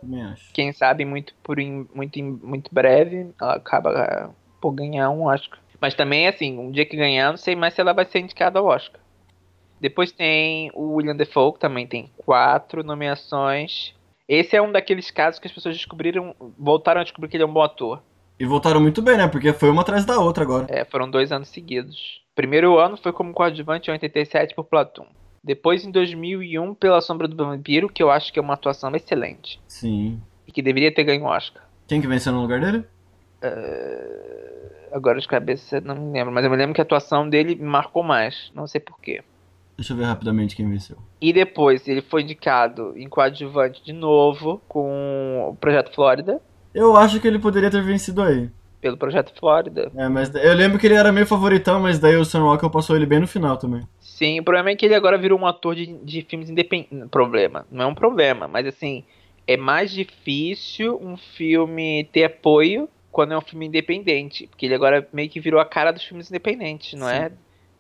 [0.52, 5.60] Quem sabe muito por in, muito, muito breve, ela acaba por ganhar um Oscar.
[5.80, 8.60] Mas também, assim, um dia que ganhar, não sei mais se ela vai ser indicada
[8.60, 9.00] ao Oscar.
[9.80, 13.96] Depois tem o William Defoe, que também tem quatro nomeações.
[14.28, 17.48] Esse é um daqueles casos que as pessoas descobriram, voltaram a descobrir que ele é
[17.48, 18.02] um bom ator.
[18.40, 19.28] E voltaram muito bem, né?
[19.28, 20.66] Porque foi uma atrás da outra agora.
[20.70, 22.22] É, foram dois anos seguidos.
[22.34, 25.06] Primeiro ano foi como coadjuvante em 87 por Platoon.
[25.44, 29.60] Depois, em 2001, pela Sombra do Vampiro, que eu acho que é uma atuação excelente.
[29.68, 30.22] Sim.
[30.48, 31.64] E que deveria ter ganho o Oscar.
[31.88, 32.86] Quem que venceu no lugar dele?
[33.44, 37.56] Uh, agora de cabeça não me lembro, mas eu me lembro que a atuação dele
[37.56, 38.52] me marcou mais.
[38.54, 39.24] Não sei porquê.
[39.82, 40.96] Deixa eu ver rapidamente quem venceu.
[41.20, 46.40] E depois ele foi indicado em coadjuvante de novo com o Projeto Flórida.
[46.72, 48.48] Eu acho que ele poderia ter vencido aí.
[48.80, 49.92] Pelo Projeto Flórida.
[49.96, 52.96] É, mas eu lembro que ele era meio favoritão, mas daí o Sam Rockwell passou
[52.96, 53.82] ele bem no final também.
[54.00, 57.10] Sim, o problema é que ele agora virou um ator de, de filmes independentes.
[57.10, 57.66] Problema.
[57.72, 59.04] Não é um problema, mas assim
[59.48, 64.46] é mais difícil um filme ter apoio quando é um filme independente.
[64.46, 67.08] Porque ele agora meio que virou a cara dos filmes independentes, não?
[67.08, 67.16] Sim.
[67.16, 67.32] é?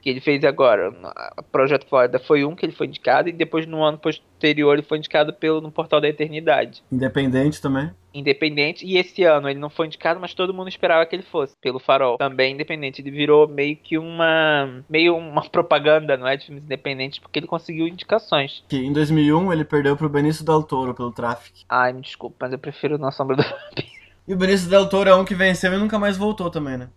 [0.01, 0.91] Que ele fez agora.
[1.37, 4.81] O Projeto Florida foi um que ele foi indicado e depois no ano posterior ele
[4.81, 6.83] foi indicado pelo no Portal da Eternidade.
[6.91, 7.91] Independente também.
[8.13, 11.55] Independente e esse ano ele não foi indicado, mas todo mundo esperava que ele fosse
[11.61, 12.17] pelo Farol.
[12.17, 17.19] Também independente, ele virou meio que uma meio uma propaganda, não é, de filmes independentes,
[17.19, 18.63] porque ele conseguiu indicações.
[18.67, 21.63] Que em 2001 ele perdeu pro Benício Del Toro pelo Traffic.
[21.69, 24.01] Ai, me desculpa, mas eu prefiro Na Sombra do Vampiro.
[24.27, 26.89] E o Benício Del Toro é um que venceu e nunca mais voltou também, né?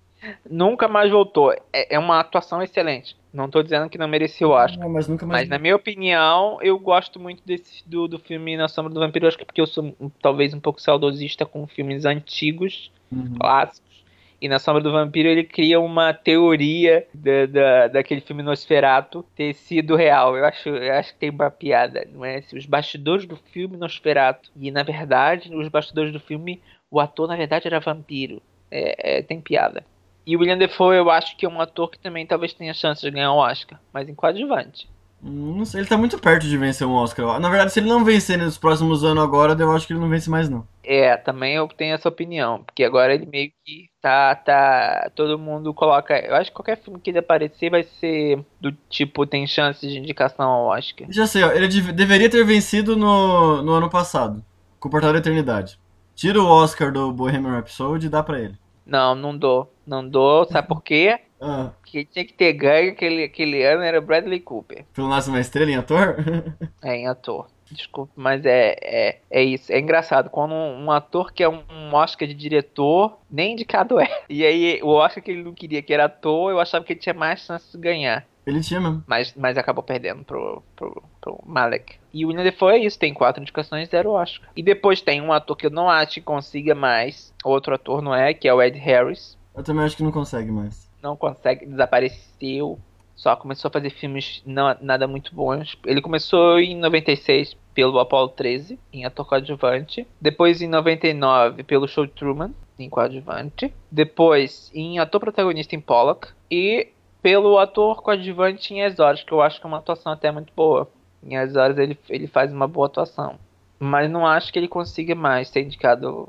[0.48, 1.52] Nunca mais voltou.
[1.72, 3.16] É, é uma atuação excelente.
[3.32, 4.78] Não tô dizendo que não merecia o Oscar.
[4.80, 5.42] Não, mas nunca mais.
[5.42, 9.26] Mas na minha opinião, eu gosto muito desse do, do filme Na Sombra do Vampiro,
[9.26, 13.34] acho que porque eu sou talvez um pouco saudosista com filmes antigos, Uhum.
[13.38, 13.94] clássicos.
[14.40, 19.54] E Na Sombra do Vampiro ele cria uma teoria da, da, daquele filme Nosferatu ter
[19.54, 20.36] sido real.
[20.36, 22.42] Eu acho, eu acho que tem uma piada, não é?
[22.52, 24.50] Os bastidores do filme Nosferatu.
[24.56, 26.60] E na verdade, nos bastidores do filme,
[26.90, 28.42] o ator na verdade era vampiro.
[28.70, 29.84] É, é, tem piada.
[30.26, 33.00] E o William Defoe eu acho que é um ator que também talvez tenha chance
[33.02, 34.88] de ganhar o Oscar, mas em coadjuvante.
[35.22, 37.40] Hum, Não sei, ele tá muito perto de vencer um Oscar.
[37.40, 40.08] Na verdade, se ele não vencer nos próximos anos agora, eu acho que ele não
[40.08, 40.66] vence mais, não.
[40.86, 45.72] É, também eu tenho essa opinião, porque agora ele meio que tá, tá, todo mundo
[45.72, 49.86] coloca, eu acho que qualquer filme que ele aparecer vai ser do tipo, tem chance
[49.88, 51.08] de indicação ao Oscar.
[51.08, 54.44] Já sei, ó, ele dev- deveria ter vencido no, no ano passado,
[54.78, 55.78] com o Portal da Eternidade.
[56.14, 58.58] Tira o Oscar do Bohemian Rhapsody e dá pra ele.
[58.86, 61.18] Não, não dou, não dou, sabe por quê?
[61.40, 65.40] Ah, Porque tinha que ter ganho aquele, aquele ano era Bradley Cooper, pelo Nasce Uma
[65.40, 66.16] Estrela em ator?
[66.82, 67.46] é, em ator.
[67.70, 69.72] Desculpa, mas é, é, é isso.
[69.72, 70.30] É engraçado.
[70.30, 74.08] Quando um, um ator que é um, um Oscar de diretor, nem indicado é.
[74.28, 77.00] E aí, o Oscar que ele não queria, que era ator, eu achava que ele
[77.00, 78.26] tinha mais chance de ganhar.
[78.46, 79.02] Ele tinha mesmo.
[79.06, 81.96] Mas, mas acabou perdendo pro, pro, pro Malek.
[82.12, 84.48] E o William Defoe é isso, tem quatro indicações, zero Oscar.
[84.54, 88.14] E depois tem um ator que eu não acho que consiga mais, outro ator não
[88.14, 89.38] é, que é o Ed Harris.
[89.56, 90.90] Eu também acho que não consegue mais.
[91.02, 92.78] Não consegue, desapareceu.
[93.14, 95.78] Só começou a fazer filmes não, nada muito bons.
[95.86, 100.06] Ele começou em 96 pelo Apollo 13, em ator coadjuvante.
[100.20, 103.72] Depois em 99 pelo Show Truman, em coadjuvante.
[103.90, 106.28] Depois em ator protagonista em Pollock.
[106.50, 106.88] E
[107.24, 110.52] pelo ator coadjuvante em As Horas, que eu acho que é uma atuação até muito
[110.54, 110.86] boa.
[111.22, 113.38] Em As Horas ele, ele faz uma boa atuação.
[113.80, 116.28] Mas não acho que ele consiga mais ser indicado.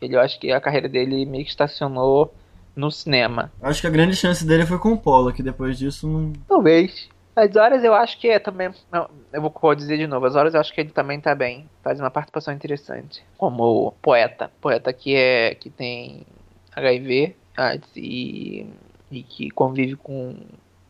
[0.00, 2.32] Ele, eu acho que a carreira dele meio que estacionou
[2.74, 3.52] no cinema.
[3.60, 6.32] Acho que a grande chance dele foi com o Polo, que depois disso não.
[6.48, 7.10] Talvez.
[7.36, 8.70] As horas eu acho que é também.
[8.90, 10.24] Não, eu vou dizer de novo.
[10.24, 11.68] As horas eu acho que ele também tá bem.
[11.84, 13.22] Faz uma participação interessante.
[13.36, 14.50] Como poeta.
[14.58, 15.54] Poeta que é.
[15.54, 16.26] que tem
[16.74, 18.66] HIV AIDS e.
[19.10, 20.36] e que convive com,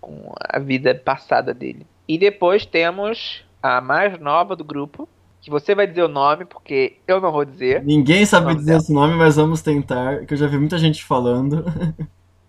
[0.00, 1.86] com a vida passada dele.
[2.06, 5.08] E depois temos a mais nova do grupo.
[5.40, 7.82] Que você vai dizer o nome, porque eu não vou dizer.
[7.82, 8.78] Ninguém sabe dizer dela.
[8.78, 11.64] esse nome, mas vamos tentar, que eu já vi muita gente falando.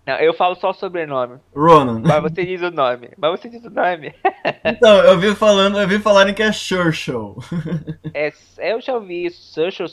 [0.04, 1.38] Não, eu falo só o sobrenome.
[1.54, 2.02] Ronan.
[2.04, 3.10] Mas você diz o nome.
[3.16, 4.12] Mas você diz o nome.
[4.64, 7.38] Então, eu vi falando, eu vi falarem que é Sure Show.
[8.14, 9.88] É, eu já ouvi isso, social,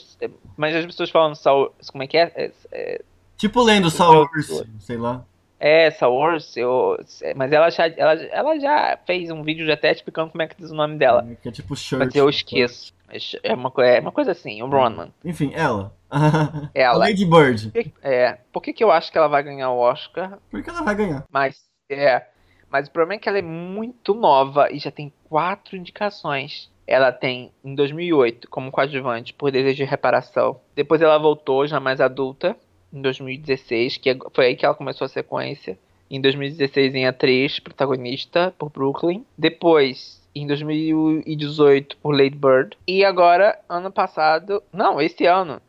[0.56, 2.32] mas as pessoas falam Saur, como é que é?
[2.34, 3.02] É, é,
[3.36, 5.24] Tipo lendo Source, sei lá.
[5.60, 6.96] É Saurs, eu,
[7.36, 10.70] mas ela já, ela, ela já fez um vídeo até explicando como é que diz
[10.70, 11.28] o nome dela.
[11.42, 12.06] Que é tipo Church.
[12.06, 12.94] Mas eu esqueço.
[13.06, 15.12] Mas É uma, é uma coisa assim, o Bronman.
[15.22, 15.92] Enfim, ela.
[16.10, 16.98] A Ela.
[17.00, 17.70] Lady Bird.
[18.02, 20.38] É, por que, que eu acho que ela vai ganhar o Oscar?
[20.50, 21.24] Por que ela vai ganhar?
[21.30, 22.24] Mas é.
[22.70, 26.70] Mas o problema é que ela é muito nova e já tem quatro indicações.
[26.86, 30.60] Ela tem em 2008 como coadjuvante por desejo de reparação.
[30.74, 32.56] Depois ela voltou já mais adulta
[32.92, 35.78] em 2016, que é- foi aí que ela começou a sequência.
[36.10, 39.24] Em 2016 em atriz protagonista por Brooklyn.
[39.38, 45.60] Depois em 2018 por Lady Bird e agora ano passado, não, esse ano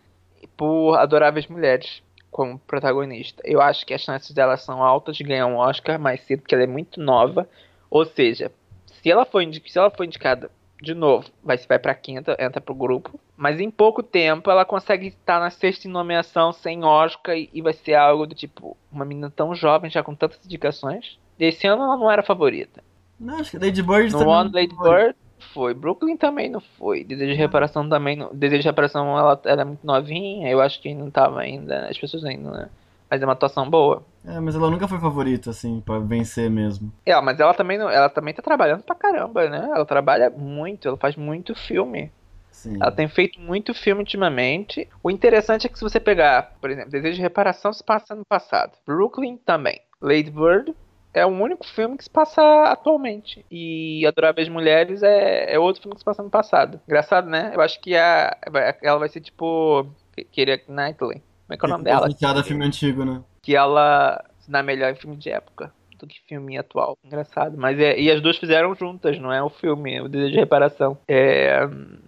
[0.58, 2.02] por Adoráveis Mulheres
[2.32, 3.42] como protagonista.
[3.46, 6.56] Eu acho que as chances dela são altas de ganhar um Oscar mais cedo, porque
[6.56, 7.48] ela é muito nova.
[7.90, 8.52] Ou seja,
[8.86, 10.50] se ela for, se ela for indicada
[10.82, 13.20] de novo, vai, vai pra quinta, entra pro grupo.
[13.38, 17.74] Mas em pouco tempo ela consegue estar na sexta nomeação sem Oscar e, e vai
[17.74, 21.20] ser algo do tipo, uma menina tão jovem, já com tantas indicações.
[21.40, 22.84] Esse ano ela não era favorita.
[23.20, 24.90] Não, acho que Lady Bird No também ano não Lady foi.
[24.90, 25.16] Bird
[25.54, 25.74] foi.
[25.74, 27.04] Brooklyn também não foi.
[27.04, 28.34] Desejo de reparação também não.
[28.34, 30.50] Desejo de reparação ela, ela é muito novinha.
[30.50, 31.88] Eu acho que não tava ainda.
[31.88, 32.70] As pessoas ainda, né?
[33.10, 34.04] Mas é uma atuação boa.
[34.26, 36.92] É, mas ela nunca foi favorita, assim, pra vencer mesmo.
[37.06, 39.70] É, mas ela também não, ela também tá trabalhando pra caramba, né?
[39.74, 42.12] Ela trabalha muito, ela faz muito filme.
[42.52, 42.78] Sim.
[42.80, 44.88] Ela tem feito muito filme ultimamente.
[45.02, 48.26] O interessante é que se você pegar, por exemplo, Desejo de Reparação se passa no
[48.26, 48.74] passado.
[48.86, 49.82] Brooklyn também.
[50.00, 50.76] Lady Bird
[51.14, 53.44] é o único filme que se passa atualmente.
[53.50, 56.80] E Adoráveis Mulheres é, é outro filme que se passa no passado.
[56.88, 57.52] Engraçado, né?
[57.56, 58.38] Eu acho que a,
[58.82, 59.88] ela vai ser tipo.
[60.32, 61.24] Keira Knightley.
[61.48, 62.08] Como é que é o nome dela?
[62.08, 63.24] A filme antigo, né?
[63.42, 65.72] Que ela se dá melhor em filme de época.
[66.02, 66.98] do que filme atual.
[67.04, 67.58] Engraçado.
[67.58, 70.98] Mas é, e as duas fizeram juntas, não é o filme, o Desejo de Reparação.
[71.08, 71.60] É,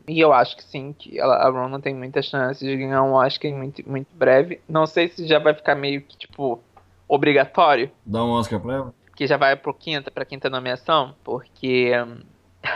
[0.08, 3.14] e eu acho que sim, que ela, a Rona tem muitas chances de ganhar um
[3.14, 4.60] Oscar muito, muito breve.
[4.68, 6.60] Não sei se já vai ficar meio que, tipo,
[7.08, 7.92] obrigatório.
[8.06, 8.94] Dá um Oscar pra ela?
[9.16, 11.92] Que já vai pro quinta, pra quinta nomeação, porque.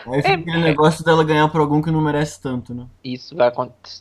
[0.06, 2.86] Aí fica é, aquele negócio dela ganhar por algum que não merece tanto, né?
[3.04, 3.52] Isso vai,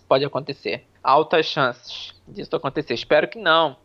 [0.06, 0.84] pode acontecer.
[1.02, 2.92] Altas chances disso acontecer.
[2.92, 3.76] Espero que não.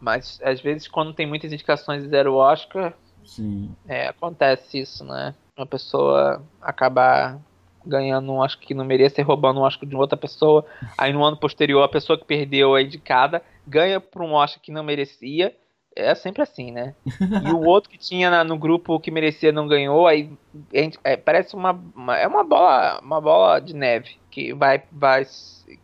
[0.00, 2.94] Mas às vezes quando tem muitas indicações e zero Oscar,
[3.28, 3.70] Sim.
[3.86, 5.34] É, acontece isso, né?
[5.56, 7.38] Uma pessoa acabar
[7.84, 10.64] ganhando um Oscar que não merecia, roubando um Oscar de outra pessoa.
[10.96, 14.72] Aí no ano posterior a pessoa que perdeu a indicada ganha por um Oscar que
[14.72, 15.54] não merecia
[15.98, 16.94] é sempre assim, né?
[17.44, 20.30] E o outro que tinha na, no grupo que merecia não ganhou, aí
[21.04, 25.26] é, parece uma, uma, é uma bola uma bola de neve que vai vai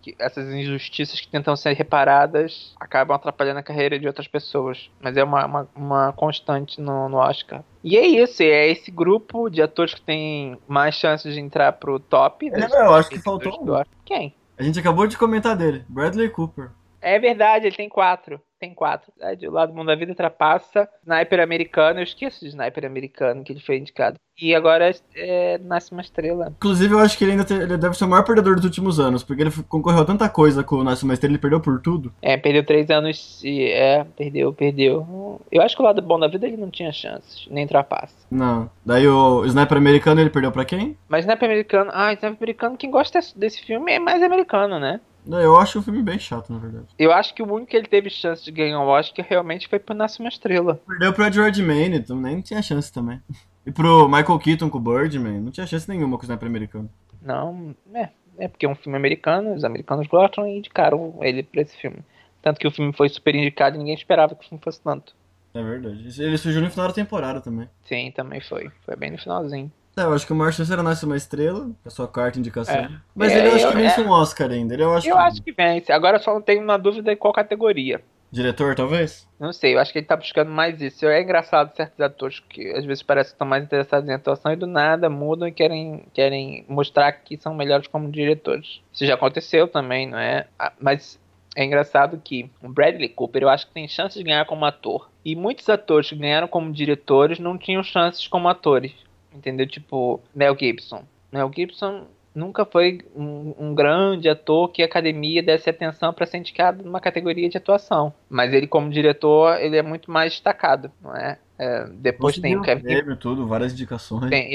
[0.01, 4.91] que essas injustiças que tentam ser reparadas acabam atrapalhando a carreira de outras pessoas.
[5.01, 7.63] Mas é uma, uma, uma constante no, no Oscar.
[7.83, 11.99] E é isso, é esse grupo de atores que tem mais chances de entrar pro
[11.99, 12.51] top.
[12.51, 13.83] É, eu acho que faltou um.
[14.05, 14.35] Quem?
[14.57, 16.71] A gente acabou de comentar dele, Bradley Cooper.
[17.05, 18.41] É verdade, ele tem quatro.
[18.59, 19.13] Tem quatro.
[19.47, 20.89] O lado do mundo da vida ultrapassa.
[21.03, 24.17] Sniper americano, eu esqueço de Sniper americano que ele foi indicado.
[24.41, 26.53] E agora é, nasce uma estrela.
[26.57, 29.23] Inclusive, eu acho que ele ainda ele deve ser o maior perdedor dos últimos anos,
[29.23, 32.13] porque ele concorreu a tanta coisa com o Nasce uma estrela, ele perdeu por tudo.
[32.23, 33.65] É, perdeu três anos e.
[33.71, 35.41] É, perdeu, perdeu.
[35.53, 38.15] Eu acho que o lado bom da vida ele não tinha chances, nem trapaça.
[38.31, 38.71] Não.
[38.85, 40.97] Daí o Sniper americano ele perdeu para quem?
[41.07, 41.91] Mas Sniper americano.
[41.93, 45.01] Ah, Sniper americano, quem gosta desse filme é mais americano, né?
[45.27, 46.87] Eu acho o filme bem chato, na verdade.
[46.99, 49.79] Eu acho que o único que ele teve chance de ganhar o Oscar realmente foi
[49.79, 50.81] pro Nasce uma Estrela.
[50.87, 53.21] Perdeu pro Edward Maine, então nem tinha chance também.
[53.67, 56.91] E pro Michael Keaton com o Birdman, não tinha chance nenhuma com o Sniper americano.
[57.23, 61.63] Não, é, é porque é um filme americano, os americanos gostam e indicaram ele pra
[61.63, 61.99] esse filme.
[62.43, 65.15] Tanto que o filme foi super indicado e ninguém esperava que o filme fosse tanto.
[65.55, 66.21] É verdade.
[66.21, 67.69] Ele surgiu no final da temporada também.
[67.85, 68.71] Sim, também foi.
[68.85, 69.73] Foi bem no finalzinho.
[69.97, 72.75] Eu acho que o Martin será nasce uma estrela, é a sua carta indicação.
[72.75, 72.91] É.
[73.15, 74.75] Mas é, ele eu acho que vence é, um Oscar ainda.
[74.75, 75.23] Ele, eu acho, eu que...
[75.23, 75.93] acho que vence.
[75.93, 78.01] Agora só não tenho uma dúvida em qual categoria.
[78.35, 79.29] Diretor, talvez?
[79.39, 81.07] Não sei, eu acho que ele tá buscando mais isso.
[81.07, 84.57] É engraçado certos atores que às vezes parece que estão mais interessados em atuação e
[84.57, 88.81] do nada mudam e querem, querem mostrar que são melhores como diretores.
[88.93, 90.49] Isso já aconteceu também, não é?
[90.59, 91.17] Ah, mas
[91.55, 95.09] é engraçado que o Bradley Cooper eu acho que tem chances de ganhar como ator.
[95.25, 98.93] E muitos atores que ganharam como diretores não tinham chances como atores.
[99.35, 99.67] Entendeu?
[99.67, 101.05] Tipo, Mel Gibson.
[101.33, 106.39] Mel Gibson nunca foi um, um, grande ator que a academia desse atenção para ser
[106.39, 108.13] indicado numa categoria de atuação.
[108.29, 111.39] Mas ele, como diretor, ele é muito mais destacado, não é?
[111.59, 112.83] é depois tem o Kevin.
[112.83, 114.31] Prêmio, tudo, várias indicações.
[114.31, 114.51] Tem,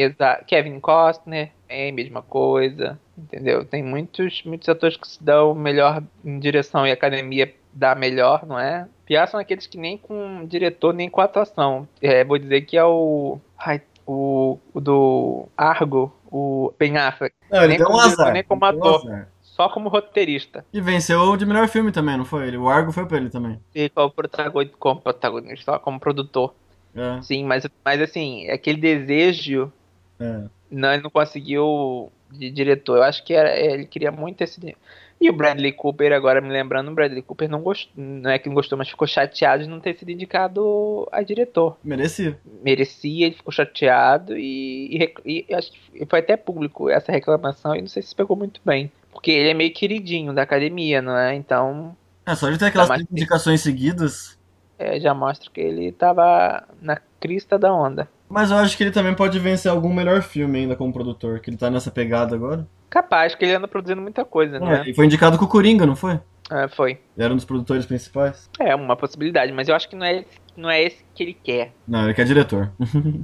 [0.46, 3.64] Kevin Costner, é a mesma coisa, entendeu?
[3.64, 8.46] Tem muitos, muitos atores que se dão melhor em direção e a academia dá melhor,
[8.46, 8.88] não é?
[9.06, 11.88] Pior são aqueles que nem com diretor, nem com atuação.
[12.02, 13.40] É, vou dizer que é o.
[13.58, 17.36] Ai, o, o do Argo, o Ben Affleck.
[17.52, 18.34] Não, ele nem deu um azar.
[18.34, 19.06] Nem como ator.
[19.06, 20.66] Um só como roteirista.
[20.74, 22.58] E venceu de melhor filme também, não foi ele?
[22.58, 23.60] O Argo foi pra ele também.
[23.76, 26.56] E como protagonista, como protagonista, como produtor.
[26.96, 27.22] É.
[27.22, 29.72] Sim, mas, mas assim, aquele desejo.
[30.20, 30.46] É.
[30.72, 32.98] Não, ele não conseguiu de diretor.
[32.98, 34.76] Eu acho que era, ele queria muito esse.
[35.22, 38.48] E o Bradley Cooper, agora me lembrando, o Bradley Cooper não gostou, não é que
[38.48, 41.78] não gostou, mas ficou chateado de não ter sido indicado a diretor.
[41.84, 42.40] Merecia.
[42.64, 47.82] Merecia, ele ficou chateado e, e, e acho que foi até público essa reclamação e
[47.82, 48.90] não sei se pegou muito bem.
[49.12, 51.36] Porque ele é meio queridinho da academia, não é?
[51.36, 51.96] Então.
[52.26, 54.38] É, só de ter aquelas indicações seguidas.
[54.78, 58.08] É, já mostra que ele tava na crista da onda.
[58.30, 61.50] Mas eu acho que ele também pode vencer algum melhor filme ainda como produtor, que
[61.50, 62.66] ele tá nessa pegada agora.
[62.90, 64.84] Capaz, que ele anda produzindo muita coisa, é, né?
[64.88, 66.20] E foi indicado com o Coringa, não foi?
[66.50, 66.92] É, foi.
[67.16, 68.50] Ele era um dos produtores principais?
[68.60, 70.26] É, uma possibilidade, mas eu acho que não é,
[70.58, 71.72] não é esse que ele quer.
[71.88, 72.72] Não, ele quer diretor.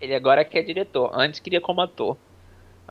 [0.00, 1.10] ele agora quer diretor.
[1.14, 2.16] Antes queria como ator.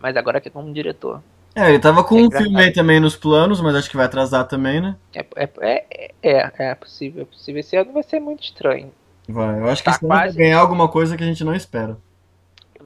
[0.02, 1.22] Mas agora quer como diretor.
[1.56, 4.06] É, ele tava com é um filme aí também nos planos, mas acho que vai
[4.06, 4.96] atrasar também, né?
[5.14, 5.26] É,
[5.62, 7.60] é, é, é, possível, é possível.
[7.60, 8.92] Esse ano vai ser muito estranho.
[9.30, 11.54] Vai, eu acho que tá esse ano vai ganhar alguma coisa que a gente não
[11.54, 11.98] espera.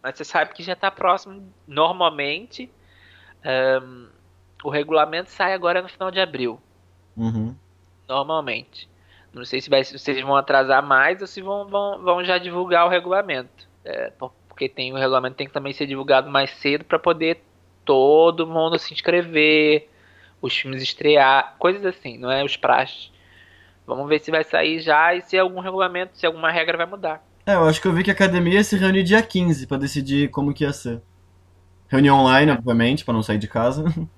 [0.03, 2.69] Mas você sabe que já tá próximo, normalmente,
[3.45, 4.07] um,
[4.63, 6.59] o regulamento sai agora no final de abril.
[7.15, 7.55] Uhum.
[8.07, 8.89] Normalmente.
[9.33, 12.37] Não sei se, vai, se vocês vão atrasar mais ou se vão, vão, vão já
[12.37, 13.67] divulgar o regulamento.
[13.85, 14.11] É,
[14.47, 17.43] porque tem o regulamento tem que também ser divulgado mais cedo para poder
[17.85, 19.87] todo mundo se inscrever,
[20.41, 23.11] os filmes estrear, coisas assim, não é os praxes.
[23.85, 27.23] Vamos ver se vai sair já e se algum regulamento, se alguma regra vai mudar.
[27.45, 29.77] É, eu acho que eu vi que a academia ia se reunir dia 15 para
[29.77, 31.01] decidir como que ia ser.
[31.89, 33.83] Reunião online, obviamente, para não sair de casa.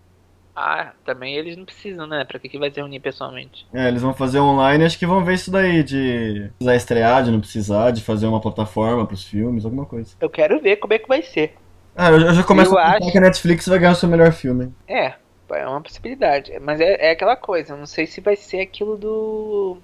[0.55, 2.25] Ah, também eles não precisam, né?
[2.25, 3.65] Pra que, que vai se reunir pessoalmente?
[3.73, 7.31] É, eles vão fazer online, acho que vão ver isso daí, de precisar estrear, de
[7.31, 10.15] não precisar, de fazer uma plataforma pros filmes, alguma coisa.
[10.19, 11.55] Eu quero ver como é que vai ser.
[11.95, 13.95] Ah, eu, eu já começo Eu a pensar acho- que a Netflix vai ganhar o
[13.95, 14.73] seu melhor filme.
[14.87, 15.13] É,
[15.51, 16.57] é uma possibilidade.
[16.59, 19.77] Mas é, é aquela coisa, eu não sei se vai ser aquilo do.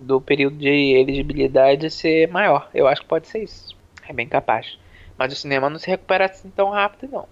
[0.00, 2.70] do período de elegibilidade ser maior.
[2.74, 3.76] Eu acho que pode ser isso.
[4.08, 4.78] É bem capaz.
[5.18, 7.28] Mas o cinema não se recupera assim tão rápido, não.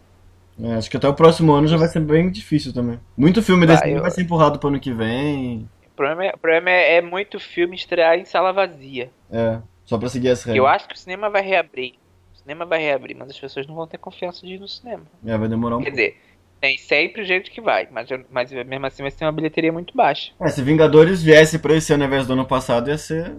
[0.70, 2.98] É, acho que até o próximo ano já vai ser bem difícil também.
[3.16, 5.68] Muito filme Vai, desse ano eu- vai ser empurrado pro ano que vem.
[5.86, 9.10] O problema, é, o problema é, é muito filme estrear em sala vazia.
[9.30, 10.56] É, só pra seguir as regras.
[10.56, 11.94] Eu acho que o cinema vai reabrir.
[12.34, 15.02] O cinema vai reabrir, mas as pessoas não vão ter confiança de ir no cinema.
[15.24, 15.96] É, vai demorar um Quer pouco.
[15.98, 16.16] dizer,
[16.60, 20.32] tem sempre gente que vai, mas, mas mesmo assim vai ser uma bilheteria muito baixa.
[20.40, 23.34] É, se Vingadores viesse pra esse ano ao invés do ano passado, ia ser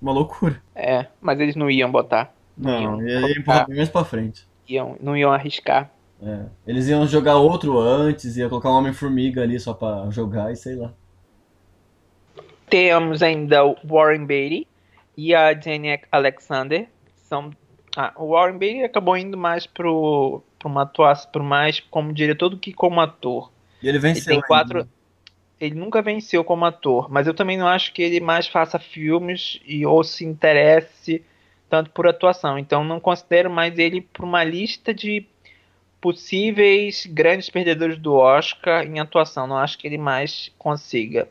[0.00, 0.62] uma loucura.
[0.74, 2.32] É, mas eles não iam botar.
[2.62, 4.46] Não, ia colocar, empurrar bem mais pra frente.
[4.68, 5.90] iam, não iam arriscar.
[6.22, 6.44] É.
[6.66, 10.76] Eles iam jogar outro antes, ia colocar um Homem-Formiga ali só pra jogar e sei
[10.76, 10.92] lá.
[12.68, 14.66] Temos ainda o Warren Beatty
[15.16, 16.88] e a Jenny Alexander.
[17.28, 17.50] São,
[17.96, 22.48] ah, o Warren Beatty acabou indo mais pro, pro uma atuação, pro mais como diretor
[22.50, 23.50] do que como ator.
[23.82, 24.34] E ele Ele venceu.
[24.34, 24.46] ainda.
[24.46, 24.88] quatro.
[25.58, 29.60] Ele nunca venceu como ator, mas eu também não acho que ele mais faça filmes
[29.66, 31.22] e ou se interesse
[31.70, 32.58] tanto por atuação.
[32.58, 35.24] Então não considero mais ele por uma lista de
[36.00, 39.46] possíveis grandes perdedores do Oscar em atuação.
[39.46, 41.28] Não acho que ele mais consiga.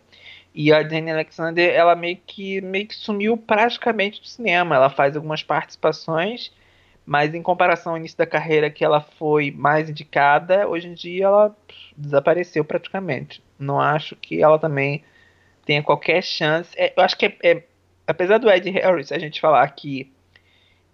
[0.55, 4.75] E a Jenny Alexander, ela meio que meio que sumiu praticamente do cinema.
[4.75, 6.51] Ela faz algumas participações,
[7.05, 11.25] mas em comparação ao início da carreira que ela foi mais indicada, hoje em dia
[11.25, 11.55] ela
[11.97, 13.43] desapareceu praticamente.
[13.59, 15.03] Não acho que ela também
[15.65, 16.71] tenha qualquer chance.
[16.77, 17.63] É, eu acho que é, é-
[18.07, 20.11] apesar do Ed Harris a gente falar que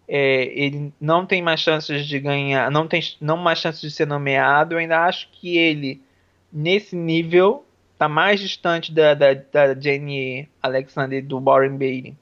[0.08, 4.06] é, ele não tem mais chances de ganhar, não tem não mais chances de ser
[4.06, 6.02] nomeado, eu ainda acho que ele
[6.52, 7.66] nesse nível
[7.98, 12.16] tá mais distante da, da, da Jenny Alexander e do Warren Beatty.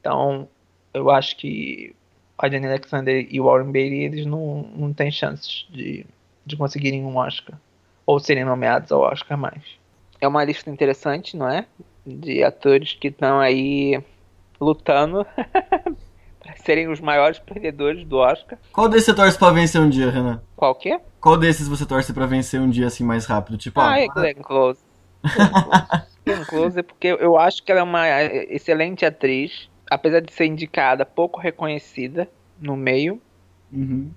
[0.00, 0.48] Então,
[0.92, 1.94] eu acho que
[2.38, 6.06] a Jenny Alexander e o Warren Beatty eles não, não têm chances de,
[6.44, 7.58] de conseguirem um Oscar
[8.06, 9.62] ou serem nomeados ao Oscar mais.
[10.20, 11.66] É uma lista interessante, não é?
[12.06, 14.02] De atores que estão aí
[14.60, 15.26] lutando
[16.44, 18.58] para serem os maiores perdedores do Oscar.
[18.72, 20.42] Qual desses você torce pra vencer um dia, Renan?
[20.56, 21.00] Qual que é?
[21.20, 23.56] Qual desses você torce pra vencer um dia assim mais rápido?
[23.56, 24.80] Tipo, Ah, é Glenn Close.
[26.26, 26.78] Glenn Close.
[26.78, 28.06] É porque eu acho que ela é uma
[28.50, 32.28] excelente atriz, apesar de ser indicada, pouco reconhecida
[32.60, 33.20] no meio.
[33.72, 34.10] uhum.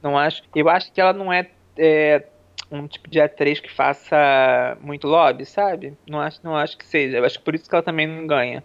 [0.00, 0.44] Não acho.
[0.54, 2.24] Eu acho que ela não é, é,
[2.70, 5.98] um tipo de atriz que faça muito lobby, sabe?
[6.08, 7.16] Não acho, não acho que seja.
[7.16, 8.62] Eu acho que por isso que ela também não ganha.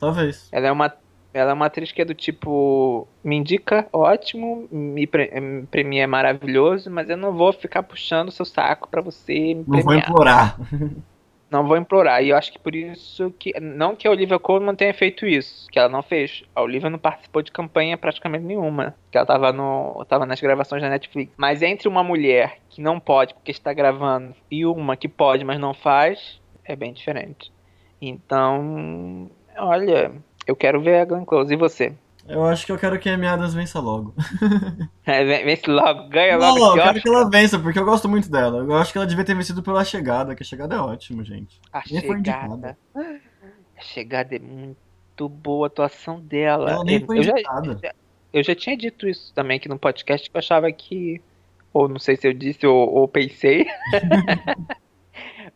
[0.00, 0.48] talvez.
[0.50, 0.90] Ela é uma
[1.38, 6.04] ela é uma atriz que é do tipo, me indica, ótimo, me, pre me premia
[6.04, 9.80] é maravilhoso, mas eu não vou ficar puxando o seu saco pra você me Não
[9.80, 10.08] vou premiar.
[10.08, 10.58] implorar.
[11.50, 12.22] Não vou implorar.
[12.22, 13.58] E eu acho que por isso que.
[13.58, 15.66] Não que a Olivia Colman tenha feito isso.
[15.70, 16.42] Que ela não fez.
[16.54, 18.94] A Olivia não participou de campanha praticamente nenhuma.
[19.10, 21.32] Que ela tava, no, tava nas gravações da Netflix.
[21.38, 25.58] Mas entre uma mulher que não pode porque está gravando e uma que pode, mas
[25.58, 27.50] não faz, é bem diferente.
[28.00, 29.30] Então.
[29.56, 30.12] Olha,
[30.48, 31.52] eu quero ver a Glenn Close.
[31.52, 31.92] E você?
[32.26, 34.14] Eu acho que eu quero que a Amy Adams vença logo.
[35.06, 38.06] É, se logo, ganha Não, logo eu esse quero que ela vença, porque eu gosto
[38.06, 38.58] muito dela.
[38.58, 41.58] Eu acho que ela devia ter vencido pela chegada, que a chegada é ótimo, gente.
[41.72, 42.76] A Nem foi chegada.
[42.94, 46.70] A chegada é muito boa a atuação dela.
[46.70, 47.94] Ela nem Eu- foi eu já- indicada.
[48.30, 51.22] Eu já tinha dito isso também aqui no podcast que eu achava que.
[51.72, 53.66] Ou não sei se eu disse ou, ou pensei.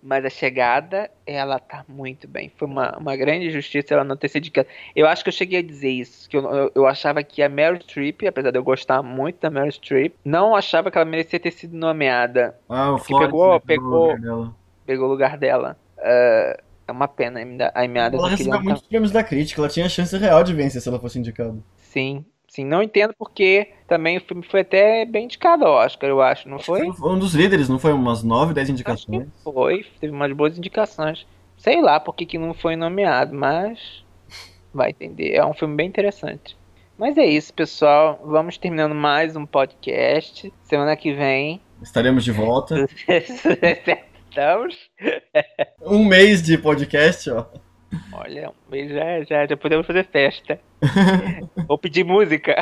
[0.03, 2.51] Mas a chegada, ela tá muito bem.
[2.57, 4.69] Foi uma, uma grande injustiça ela não ter sido indicada.
[4.95, 6.29] Eu acho que eu cheguei a dizer isso.
[6.29, 9.51] Que eu, eu, eu achava que a Meryl Streep, apesar de eu gostar muito da
[9.51, 12.57] Meryl Streep, não achava que ela merecia ter sido nomeada.
[12.69, 14.55] Ah, o Que Florence pegou- né, pegou- lugar dela.
[14.87, 15.77] Pegou o lugar dela.
[15.99, 17.41] Ah, é uma pena
[17.75, 20.81] a Amy Adams Ela recebeu muitos prêmios da crítica, ela tinha chance real de vencer
[20.81, 21.57] se ela fosse indicada.
[21.77, 22.65] Sim, sim.
[22.65, 26.59] Não entendo porque também o filme foi até bem indicado ao Oscar, eu acho, não
[26.59, 26.93] foi?
[26.93, 27.93] Foi um dos líderes, não foi?
[27.93, 29.29] Umas 9, 10 Acho que indicações.
[29.43, 31.27] foi, teve umas boas indicações.
[31.57, 34.05] Sei lá por que não foi nomeado, mas
[34.73, 35.35] vai entender.
[35.35, 36.57] É um filme bem interessante.
[36.99, 38.21] Mas é isso, pessoal.
[38.25, 40.53] Vamos terminando mais um podcast.
[40.63, 41.61] Semana que vem.
[41.83, 42.87] Estaremos de volta.
[44.29, 44.77] Estamos.
[45.81, 47.47] Um mês de podcast, ó.
[48.13, 50.59] Olha, já, já, já podemos fazer festa.
[51.69, 52.55] Vou pedir música.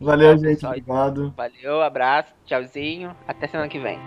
[0.00, 0.54] Valeu, Tá, gente.
[0.54, 0.72] pessoal.
[0.72, 1.34] Obrigado.
[1.36, 3.14] Valeu, abraço, tchauzinho.
[3.26, 3.98] Até semana que vem.